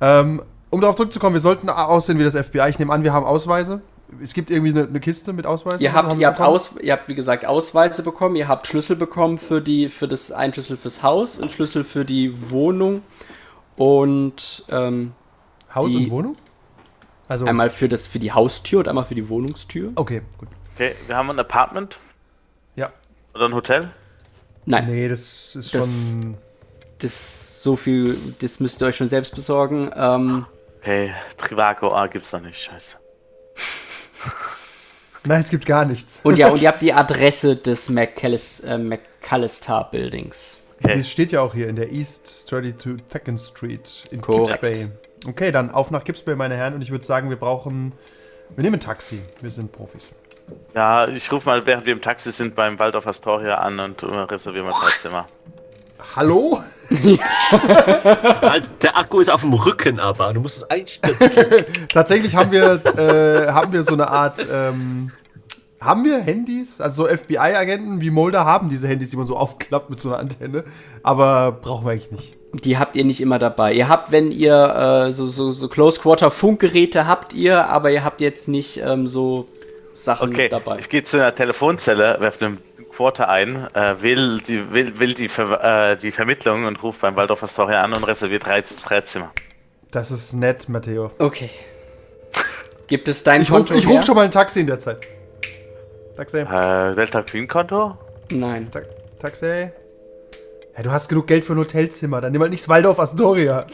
Ähm, 0.00 0.42
um 0.70 0.80
darauf 0.80 0.96
zurückzukommen, 0.96 1.34
wir 1.34 1.40
sollten 1.40 1.68
aussehen 1.68 2.18
wie 2.18 2.24
das 2.24 2.36
FBI. 2.36 2.68
Ich 2.68 2.78
nehme 2.78 2.92
an, 2.92 3.02
wir 3.02 3.12
haben 3.12 3.24
Ausweise. 3.24 3.80
Es 4.20 4.34
gibt 4.34 4.50
irgendwie 4.50 4.70
eine, 4.70 4.88
eine 4.88 5.00
Kiste 5.00 5.32
mit 5.32 5.46
Ausweisen. 5.46 5.80
Ihr 5.82 5.92
habt, 5.92 6.18
ihr 6.18 6.26
habt? 6.26 6.40
Aus, 6.40 6.72
ihr 6.82 6.92
habt, 6.92 7.08
wie 7.08 7.14
gesagt, 7.14 7.46
Ausweise 7.46 8.02
bekommen, 8.02 8.36
ihr 8.36 8.48
habt 8.48 8.66
Schlüssel 8.66 8.96
bekommen 8.96 9.38
für 9.38 9.60
die, 9.60 9.88
für 9.88 10.08
das 10.08 10.32
einen 10.32 10.52
Schlüssel 10.52 10.76
fürs 10.76 11.02
Haus, 11.02 11.40
einen 11.40 11.50
Schlüssel 11.50 11.84
für 11.84 12.04
die 12.04 12.50
Wohnung 12.50 13.02
und 13.80 14.62
ähm, 14.68 15.12
Haus 15.74 15.90
Die- 15.90 15.96
und 15.96 16.10
Wohnung? 16.10 16.36
Also, 17.28 17.46
einmal 17.46 17.70
für, 17.70 17.88
das, 17.88 18.06
für 18.06 18.18
die 18.18 18.30
Haustür 18.32 18.80
und 18.80 18.88
einmal 18.88 19.04
für 19.06 19.14
die 19.14 19.28
Wohnungstür. 19.30 19.92
okay, 19.94 20.20
gut. 20.36 20.48
Okay, 20.74 20.94
wir 21.06 21.16
haben 21.16 21.30
ein 21.30 21.38
Apartment 21.38 21.98
Ja. 22.76 22.90
oder 23.34 23.46
ein 23.46 23.54
Hotel. 23.54 23.90
Nein, 24.66 24.86
Nee, 24.86 25.08
das 25.08 25.54
ist 25.56 25.74
Das- 25.74 25.86
schon. 25.86 26.36
das 26.98 27.62
so 27.62 27.76
viel, 27.76 28.18
das 28.40 28.60
müsst 28.60 28.82
ihr 28.82 28.86
euch 28.88 28.96
schon 28.96 29.08
selbst 29.08 29.34
besorgen. 29.34 29.90
Ähm, 29.94 30.44
Okay, 30.82 31.12
Trivago 31.38 31.94
A 31.94 32.06
gibt's 32.06 32.32
noch 32.32 32.40
nicht, 32.42 32.60
scheiße. 32.60 32.96
Nein, 35.24 35.42
es 35.42 35.50
gibt 35.50 35.64
gar 35.66 35.84
nichts. 35.86 36.20
und 36.22 36.36
ja, 36.38 36.48
und 36.50 36.60
ihr 36.60 36.68
habt 36.68 36.82
die 36.82 36.92
Adresse 36.92 37.56
des 37.56 37.88
McAllis, 37.88 38.60
äh, 38.60 38.76
McAllister 38.78 39.88
Buildings. 39.90 40.56
Okay. 40.82 40.96
Die 40.96 41.04
steht 41.04 41.32
ja 41.32 41.42
auch 41.42 41.54
hier 41.54 41.68
in 41.68 41.76
der 41.76 41.92
East 41.92 42.48
32 42.48 43.02
2nd 43.12 43.38
Street 43.38 44.04
in. 44.10 44.22
Kips 44.22 44.56
Bay. 44.58 44.88
Okay, 45.26 45.52
dann 45.52 45.70
auf 45.70 45.90
nach 45.90 46.04
Kips 46.04 46.22
Bay, 46.22 46.34
meine 46.36 46.56
Herren. 46.56 46.74
Und 46.74 46.82
ich 46.82 46.90
würde 46.90 47.04
sagen, 47.04 47.28
wir 47.28 47.36
brauchen. 47.36 47.92
Wir 48.56 48.62
nehmen 48.64 48.76
ein 48.76 48.80
Taxi. 48.80 49.20
Wir 49.40 49.50
sind 49.50 49.72
Profis. 49.72 50.12
Ja, 50.74 51.06
ich 51.06 51.30
rufe 51.30 51.48
mal, 51.48 51.64
während 51.66 51.86
wir 51.86 51.92
im 51.92 52.02
Taxi 52.02 52.32
sind, 52.32 52.54
beim 52.54 52.78
Waldorf 52.78 53.06
Astoria 53.06 53.56
an 53.56 53.78
und 53.78 54.02
äh, 54.02 54.06
reservieren 54.06 54.66
mal 54.66 54.74
drei 54.80 54.90
Zimmer. 54.98 55.26
Hallo? 56.16 56.62
Halt, 58.42 58.70
der 58.82 58.96
Akku 58.96 59.20
ist 59.20 59.28
auf 59.28 59.42
dem 59.42 59.52
Rücken, 59.52 60.00
aber 60.00 60.32
du 60.32 60.40
musst 60.40 60.58
es 60.58 60.70
einstöpseln. 60.70 61.64
Tatsächlich 61.92 62.34
haben 62.34 62.50
wir, 62.50 62.84
äh, 62.96 63.52
haben 63.52 63.72
wir 63.72 63.82
so 63.82 63.92
eine 63.92 64.08
Art. 64.08 64.44
Ähm, 64.50 65.12
haben 65.80 66.04
wir 66.04 66.18
Handys? 66.18 66.80
Also 66.80 67.04
so 67.04 67.16
FBI-Agenten 67.16 68.00
wie 68.00 68.10
Mulder 68.10 68.44
haben 68.44 68.68
diese 68.68 68.86
Handys, 68.86 69.10
die 69.10 69.16
man 69.16 69.26
so 69.26 69.36
aufklappt 69.36 69.88
mit 69.90 69.98
so 69.98 70.10
einer 70.10 70.18
Antenne. 70.18 70.64
Aber 71.02 71.52
brauchen 71.52 71.86
wir 71.86 71.92
eigentlich 71.92 72.10
nicht. 72.10 72.36
Die 72.64 72.78
habt 72.78 72.96
ihr 72.96 73.04
nicht 73.04 73.20
immer 73.20 73.38
dabei. 73.38 73.72
Ihr 73.72 73.88
habt, 73.88 74.12
wenn 74.12 74.32
ihr 74.32 75.06
äh, 75.08 75.12
so, 75.12 75.26
so, 75.26 75.52
so 75.52 75.68
Close-Quarter-Funkgeräte 75.68 77.06
habt 77.06 77.32
ihr, 77.32 77.66
aber 77.66 77.90
ihr 77.90 78.04
habt 78.04 78.20
jetzt 78.20 78.48
nicht 78.48 78.78
ähm, 78.78 79.06
so 79.06 79.46
Sachen 79.94 80.30
Okay, 80.30 80.48
dabei. 80.48 80.78
ich 80.78 80.88
gehe 80.88 81.02
zu 81.02 81.18
einer 81.18 81.34
Telefonzelle, 81.34 82.16
werfe 82.20 82.44
einen 82.46 82.58
Quarter 82.94 83.28
ein, 83.28 83.68
äh, 83.74 84.02
will, 84.02 84.40
die, 84.40 84.72
will, 84.72 84.98
will 84.98 85.14
die, 85.14 85.28
Ver 85.28 85.92
äh, 85.92 85.96
die 85.96 86.10
Vermittlung 86.10 86.64
und 86.64 86.82
rufe 86.82 87.00
beim 87.00 87.16
Waldorf 87.16 87.42
Astoria 87.42 87.82
an 87.82 87.94
und 87.94 88.04
reserviert 88.04 88.44
drei, 88.44 88.62
drei 88.62 89.00
Zimmer. 89.02 89.30
Das 89.90 90.10
ist 90.10 90.34
nett, 90.34 90.68
Matteo. 90.68 91.10
Okay. 91.18 91.50
Gibt 92.88 93.08
es 93.08 93.22
dein 93.22 93.42
Ich 93.42 93.52
rufe 93.52 93.74
ruf 93.86 94.04
schon 94.04 94.16
mal 94.16 94.24
ein 94.24 94.30
Taxi 94.30 94.60
in 94.60 94.66
der 94.66 94.78
Zeit. 94.78 95.06
Taxi. 96.20 96.36
Äh, 96.40 96.94
Delta 96.96 97.22
Queen 97.22 97.48
Konto? 97.48 97.96
Nein. 98.30 98.70
Ta 98.70 98.80
Taxi. 99.18 99.70
Ja, 100.76 100.82
du 100.82 100.92
hast 100.92 101.08
genug 101.08 101.26
Geld 101.26 101.46
für 101.46 101.54
ein 101.54 101.58
Hotelzimmer. 101.58 102.20
Dann 102.20 102.32
nimm 102.32 102.42
halt 102.42 102.50
nicht 102.50 102.62
das 102.62 102.68
Waldorf 102.68 103.00
Astoria. 103.00 103.66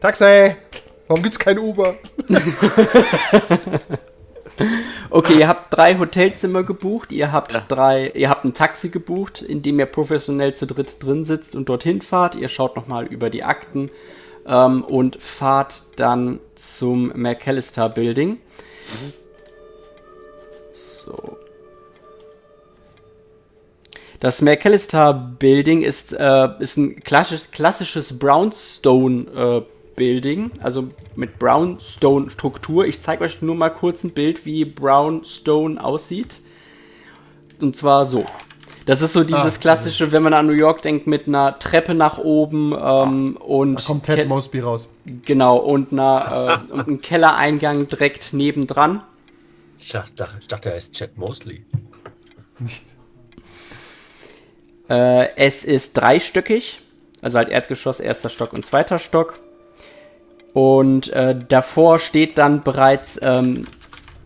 Taxi. 0.00 0.56
Warum 1.06 1.22
gibt's 1.22 1.38
kein 1.38 1.58
Uber? 1.58 1.94
Okay, 5.08 5.38
ihr 5.38 5.48
habt 5.48 5.74
drei 5.74 5.98
Hotelzimmer 5.98 6.64
gebucht, 6.64 7.12
ihr 7.12 7.32
habt 7.32 7.54
drei, 7.68 8.10
ihr 8.10 8.28
habt 8.28 8.44
ein 8.44 8.52
Taxi 8.52 8.90
gebucht, 8.90 9.40
in 9.40 9.62
dem 9.62 9.78
ihr 9.78 9.86
professionell 9.86 10.54
zu 10.54 10.66
dritt 10.66 11.02
drin 11.02 11.24
sitzt 11.24 11.54
und 11.54 11.70
dorthin 11.70 12.02
fahrt. 12.02 12.34
Ihr 12.34 12.48
schaut 12.48 12.76
nochmal 12.76 13.06
über 13.06 13.30
die 13.30 13.42
Akten 13.42 13.90
ähm, 14.46 14.84
und 14.84 15.16
fahrt 15.22 15.84
dann 15.96 16.40
zum 16.56 17.10
McAllister 17.16 17.88
Building. 17.88 18.36
So. 21.16 21.36
Das 24.20 24.42
McAllister 24.42 25.14
Building 25.38 25.80
ist, 25.82 26.12
äh, 26.12 26.48
ist 26.58 26.76
ein 26.76 27.00
klassisch, 27.00 27.50
klassisches 27.52 28.18
Brownstone 28.18 29.26
äh, 29.34 29.62
Building, 29.96 30.50
also 30.62 30.88
mit 31.16 31.38
Brownstone 31.38 32.30
Struktur. 32.30 32.86
Ich 32.86 33.00
zeige 33.00 33.24
euch 33.24 33.40
nur 33.40 33.54
mal 33.54 33.70
kurz 33.70 34.04
ein 34.04 34.12
Bild, 34.12 34.44
wie 34.44 34.64
Brownstone 34.64 35.82
aussieht. 35.82 36.40
Und 37.60 37.76
zwar 37.76 38.04
so. 38.06 38.26
Das 38.86 39.02
ist 39.02 39.12
so 39.12 39.24
dieses 39.24 39.56
Ah, 39.56 39.60
klassische, 39.60 40.10
wenn 40.12 40.22
man 40.22 40.32
an 40.34 40.46
New 40.46 40.54
York 40.54 40.82
denkt, 40.82 41.06
mit 41.06 41.26
einer 41.28 41.58
Treppe 41.58 41.94
nach 41.94 42.18
oben 42.18 42.74
ähm, 42.78 43.36
und 43.36 43.74
Da 43.80 43.84
kommt 43.84 44.04
Ted 44.04 44.28
Mosby 44.28 44.60
raus. 44.60 44.88
genau 45.24 45.58
und, 45.58 45.92
einer, 45.92 46.60
äh, 46.70 46.72
und 46.72 46.88
ein 46.88 47.00
Kellereingang 47.00 47.88
direkt 47.88 48.32
nebendran. 48.32 49.02
Ich 49.80 49.90
dachte, 49.90 50.28
ich 50.38 50.46
dachte, 50.46 50.70
er 50.70 50.76
ist 50.76 50.94
Chad 50.94 51.16
Mosley. 51.16 51.64
Äh, 54.88 55.36
es 55.36 55.62
ist 55.62 55.92
dreistöckig, 55.92 56.80
also 57.22 57.38
halt 57.38 57.48
Erdgeschoss, 57.48 58.00
erster 58.00 58.28
Stock 58.28 58.52
und 58.52 58.66
zweiter 58.66 58.98
Stock. 58.98 59.38
Und 60.52 61.12
äh, 61.12 61.38
davor 61.48 62.00
steht 62.00 62.38
dann 62.38 62.64
bereits 62.64 63.16
ähm, 63.22 63.62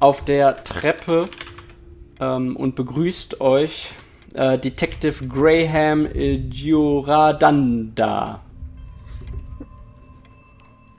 auf 0.01 0.25
der 0.25 0.65
Treppe 0.65 1.29
ähm, 2.19 2.57
und 2.57 2.77
begrüßt 2.77 3.43
euch 3.43 3.91
äh, 4.33 4.59
Detective 4.59 5.27
Graham 5.27 6.07
äh, 6.07 6.39
Giuradanda. 6.39 8.41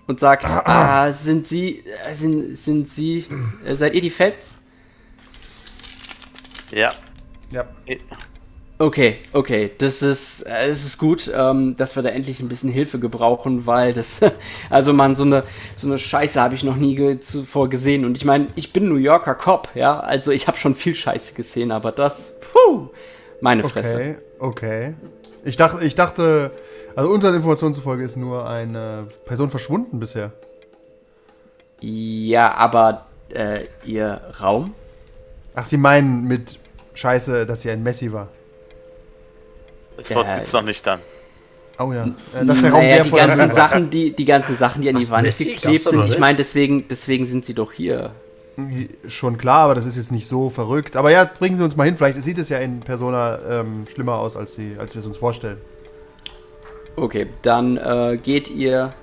Und 0.08 0.20
sagt, 0.20 0.46
ah, 0.46 1.12
sind 1.12 1.48
Sie, 1.48 1.84
äh, 2.06 2.13
sind, 2.13 2.58
sind 2.58 2.89
Sie, 2.89 3.26
äh, 3.65 3.76
seid 3.76 3.96
ihr 3.96 4.02
die 4.02 4.12
Feds? 4.12 4.60
Ja. 6.72 6.91
Ja. 7.52 7.65
Okay, 8.78 9.20
okay, 9.32 9.72
das 9.78 10.02
ist, 10.02 10.41
äh, 10.41 10.68
es 10.68 10.86
ist 10.86 10.98
gut, 10.98 11.32
ähm, 11.34 11.78
dass 11.78 11.96
wir 11.96 12.04
da 12.04 12.10
endlich 12.10 12.41
ein 12.41 12.50
bisschen 12.50 12.70
Hilfe 12.70 13.00
gebrauchen, 13.00 13.65
weil 13.65 13.94
das, 13.94 14.20
also 14.70 14.91
man, 14.91 15.15
so 15.15 15.24
eine, 15.24 15.44
so 15.78 15.88
eine 15.88 15.98
Scheiße 15.98 16.41
habe 16.41 16.56
ich 16.56 16.63
noch 16.63 16.76
nie 16.76 16.96
ge 16.96 17.22
zuvor 17.22 17.70
gesehen. 17.70 18.04
Und 18.04 18.18
ich 18.18 18.26
meine, 18.26 18.48
ich 18.56 18.74
bin 18.74 18.89
New 18.89 18.98
Yorker 18.98 19.36
Cop, 19.36 19.70
ja, 19.76 19.98
also 20.02 20.32
ich 20.32 20.48
habe 20.48 20.58
schon 20.58 20.76
viel 20.76 20.94
Scheiße 20.94 21.36
gesehen, 21.36 21.72
aber 21.72 21.94
das, 21.94 22.34
puh, 22.41 22.89
meine 23.39 23.63
Fresse. 23.63 24.18
Okay, 24.39 24.94
okay. 24.94 24.94
Ich 25.45 25.58
dachte, 25.58 25.86
ich 25.86 25.95
dachte, 25.95 26.51
also 26.95 27.12
unseren 27.12 27.36
Informationen 27.36 27.73
zufolge 27.73 28.03
ist 28.03 28.17
nur 28.17 28.49
eine 28.49 29.08
Person 29.25 29.49
verschwunden 29.51 29.99
bisher. 29.99 30.31
Ja, 31.79 32.55
aber 32.55 33.05
äh, 33.29 33.65
ihr 33.86 34.21
Raum? 34.41 34.73
Ach, 35.53 35.63
Sie 35.65 35.77
meinen 35.77 36.27
mit 36.27 36.60
Scheiße, 36.95 37.45
dass 37.45 37.62
sie 37.62 37.69
ein 37.69 37.84
Messi 37.84 38.12
war. 38.12 38.29
Das. 39.97 40.13
Wort 40.15 40.34
gibt's 40.34 40.51
noch 40.51 40.63
nicht 40.63 40.86
dann. 40.88 40.99
Oh 41.77 41.91
ja. 41.93 42.05
Äh, 42.05 42.45
Dass 42.45 42.62
der 42.62 42.71
Raum 42.71 42.84
naja, 42.84 42.95
sehr 42.95 43.03
die 43.03 43.10
voll 43.10 43.19
ganzen 43.19 43.51
Sachen, 43.51 43.89
die, 43.89 44.15
die 44.15 44.25
ganzen 44.25 44.55
Sachen, 44.55 44.81
die 44.81 44.89
an 44.89 44.95
die 44.95 45.03
Was, 45.03 45.12
Wand 45.12 45.25
Messi? 45.25 45.45
geklebt 45.53 45.81
sind. 45.84 46.05
Ich 46.05 46.17
meine, 46.17 46.38
deswegen, 46.38 46.88
deswegen 46.88 47.25
sind 47.25 47.45
sie 47.45 47.53
doch 47.53 47.71
hier. 47.71 48.12
Schon 49.08 49.38
klar, 49.38 49.60
aber 49.60 49.76
das 49.76 49.86
ist 49.86 49.98
jetzt 49.98 50.12
nicht 50.12 50.28
so 50.28 50.50
verrückt. 50.50 50.96
Aber 50.96 51.12
ja, 51.12 51.26
bringen 51.26 51.58
Sie 51.58 51.63
uns 51.63 51.76
mal 51.76 51.84
hin. 51.84 51.98
Vielleicht 51.98 52.22
sieht 52.22 52.38
es 52.38 52.50
ja 52.50 52.60
in 52.60 52.80
Persona 52.80 53.39
ähm, 53.62 53.86
schlimmer 53.91 54.18
aus, 54.18 54.38
als, 54.38 54.56
sie, 54.56 54.76
als 54.78 54.96
wir 54.96 55.02
es 55.02 55.06
uns 55.06 55.18
vorstellen. 55.18 55.58
Okay, 56.96 57.28
dann 57.41 57.76
äh, 57.76 58.18
geht 58.22 58.50
ihr 58.50 58.94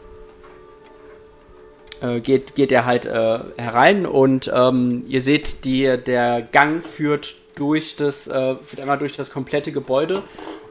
äh, 2.02 2.20
geht, 2.20 2.54
geht 2.54 2.72
er 2.72 2.84
halt 2.84 3.06
äh, 3.06 3.38
herein 3.56 4.06
und 4.06 4.50
ähm, 4.52 5.04
ihr 5.06 5.20
seht, 5.20 5.64
die, 5.64 5.98
der 5.98 6.42
Gang 6.42 6.82
führt 6.84 7.36
durch 7.54 7.96
das, 7.96 8.26
äh, 8.26 8.56
führt 8.56 8.80
einmal 8.80 8.98
durch 8.98 9.16
das 9.16 9.30
komplette 9.30 9.72
Gebäude 9.72 10.22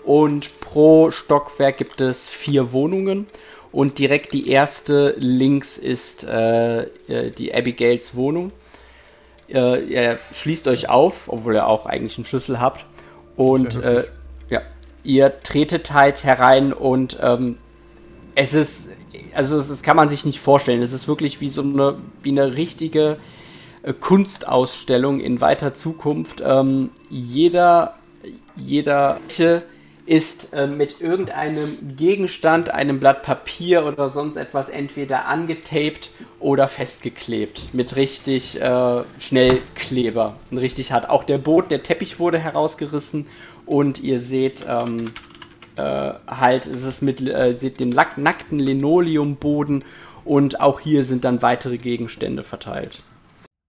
und 0.03 0.59
pro 0.59 1.11
Stockwerk 1.11 1.77
gibt 1.77 2.01
es 2.01 2.29
vier 2.29 2.73
Wohnungen 2.73 3.27
und 3.71 3.99
direkt 3.99 4.33
die 4.33 4.49
erste 4.49 5.15
links 5.17 5.77
ist 5.77 6.23
äh, 6.23 6.81
äh, 6.81 7.31
die 7.31 7.53
Abigails 7.53 8.15
Wohnung. 8.15 8.51
Äh, 9.53 9.83
ihr 9.85 10.19
schließt 10.33 10.67
euch 10.67 10.89
auf, 10.89 11.27
obwohl 11.27 11.55
ihr 11.55 11.67
auch 11.67 11.85
eigentlich 11.85 12.17
einen 12.17 12.25
Schlüssel 12.25 12.59
habt 12.59 12.85
und 13.35 13.75
äh, 13.83 14.03
ja, 14.49 14.61
ihr 15.03 15.41
tretet 15.41 15.93
halt 15.93 16.23
herein 16.23 16.73
und 16.73 17.17
ähm, 17.21 17.57
es 18.35 18.53
ist, 18.53 18.89
also 19.33 19.57
ist, 19.57 19.83
kann 19.83 19.97
man 19.97 20.09
sich 20.09 20.25
nicht 20.25 20.39
vorstellen. 20.39 20.81
Es 20.81 20.93
ist 20.93 21.07
wirklich 21.07 21.41
wie 21.41 21.49
so 21.49 21.61
eine, 21.61 21.97
wie 22.21 22.29
eine 22.29 22.55
richtige 22.55 23.17
äh, 23.83 23.93
Kunstausstellung 23.93 25.19
in 25.19 25.41
weiter 25.41 25.73
Zukunft. 25.73 26.41
Ähm, 26.45 26.91
jeder, 27.09 27.95
jeder 28.55 29.17
ist 30.05 30.53
äh, 30.53 30.67
mit 30.67 30.99
irgendeinem 30.99 31.95
Gegenstand, 31.95 32.71
einem 32.71 32.99
Blatt 32.99 33.23
Papier 33.23 33.85
oder 33.85 34.09
sonst 34.09 34.35
etwas 34.35 34.67
entweder 34.69 35.25
angetaped 35.27 36.09
oder 36.39 36.67
festgeklebt 36.67 37.73
mit 37.73 37.95
richtig 37.95 38.59
äh, 38.59 39.03
Schnellkleber. 39.19 40.37
Richtig 40.51 40.91
hart. 40.91 41.09
Auch 41.09 41.23
der 41.23 41.37
Boden, 41.37 41.69
der 41.69 41.83
Teppich 41.83 42.19
wurde 42.19 42.39
herausgerissen 42.39 43.27
und 43.65 43.99
ihr 44.01 44.19
seht 44.19 44.65
ähm, 44.67 45.11
äh, 45.75 46.13
halt, 46.27 46.65
es 46.65 46.83
ist 46.83 47.01
mit, 47.01 47.21
äh, 47.21 47.53
seht 47.53 47.79
den 47.79 47.91
lack- 47.91 48.17
nackten 48.17 48.59
Linoleumboden 48.59 49.83
und 50.25 50.59
auch 50.61 50.79
hier 50.79 51.05
sind 51.05 51.23
dann 51.23 51.41
weitere 51.41 51.77
Gegenstände 51.77 52.43
verteilt. 52.43 53.03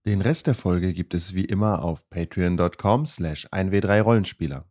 Den 0.04 0.20
Rest 0.20 0.48
der 0.48 0.54
Folge 0.54 0.92
gibt 0.92 1.14
es 1.14 1.34
wie 1.34 1.44
immer 1.44 1.84
auf 1.84 2.08
patreon.com 2.10 3.06
slash 3.06 3.46
1w3rollenspieler. 3.52 4.64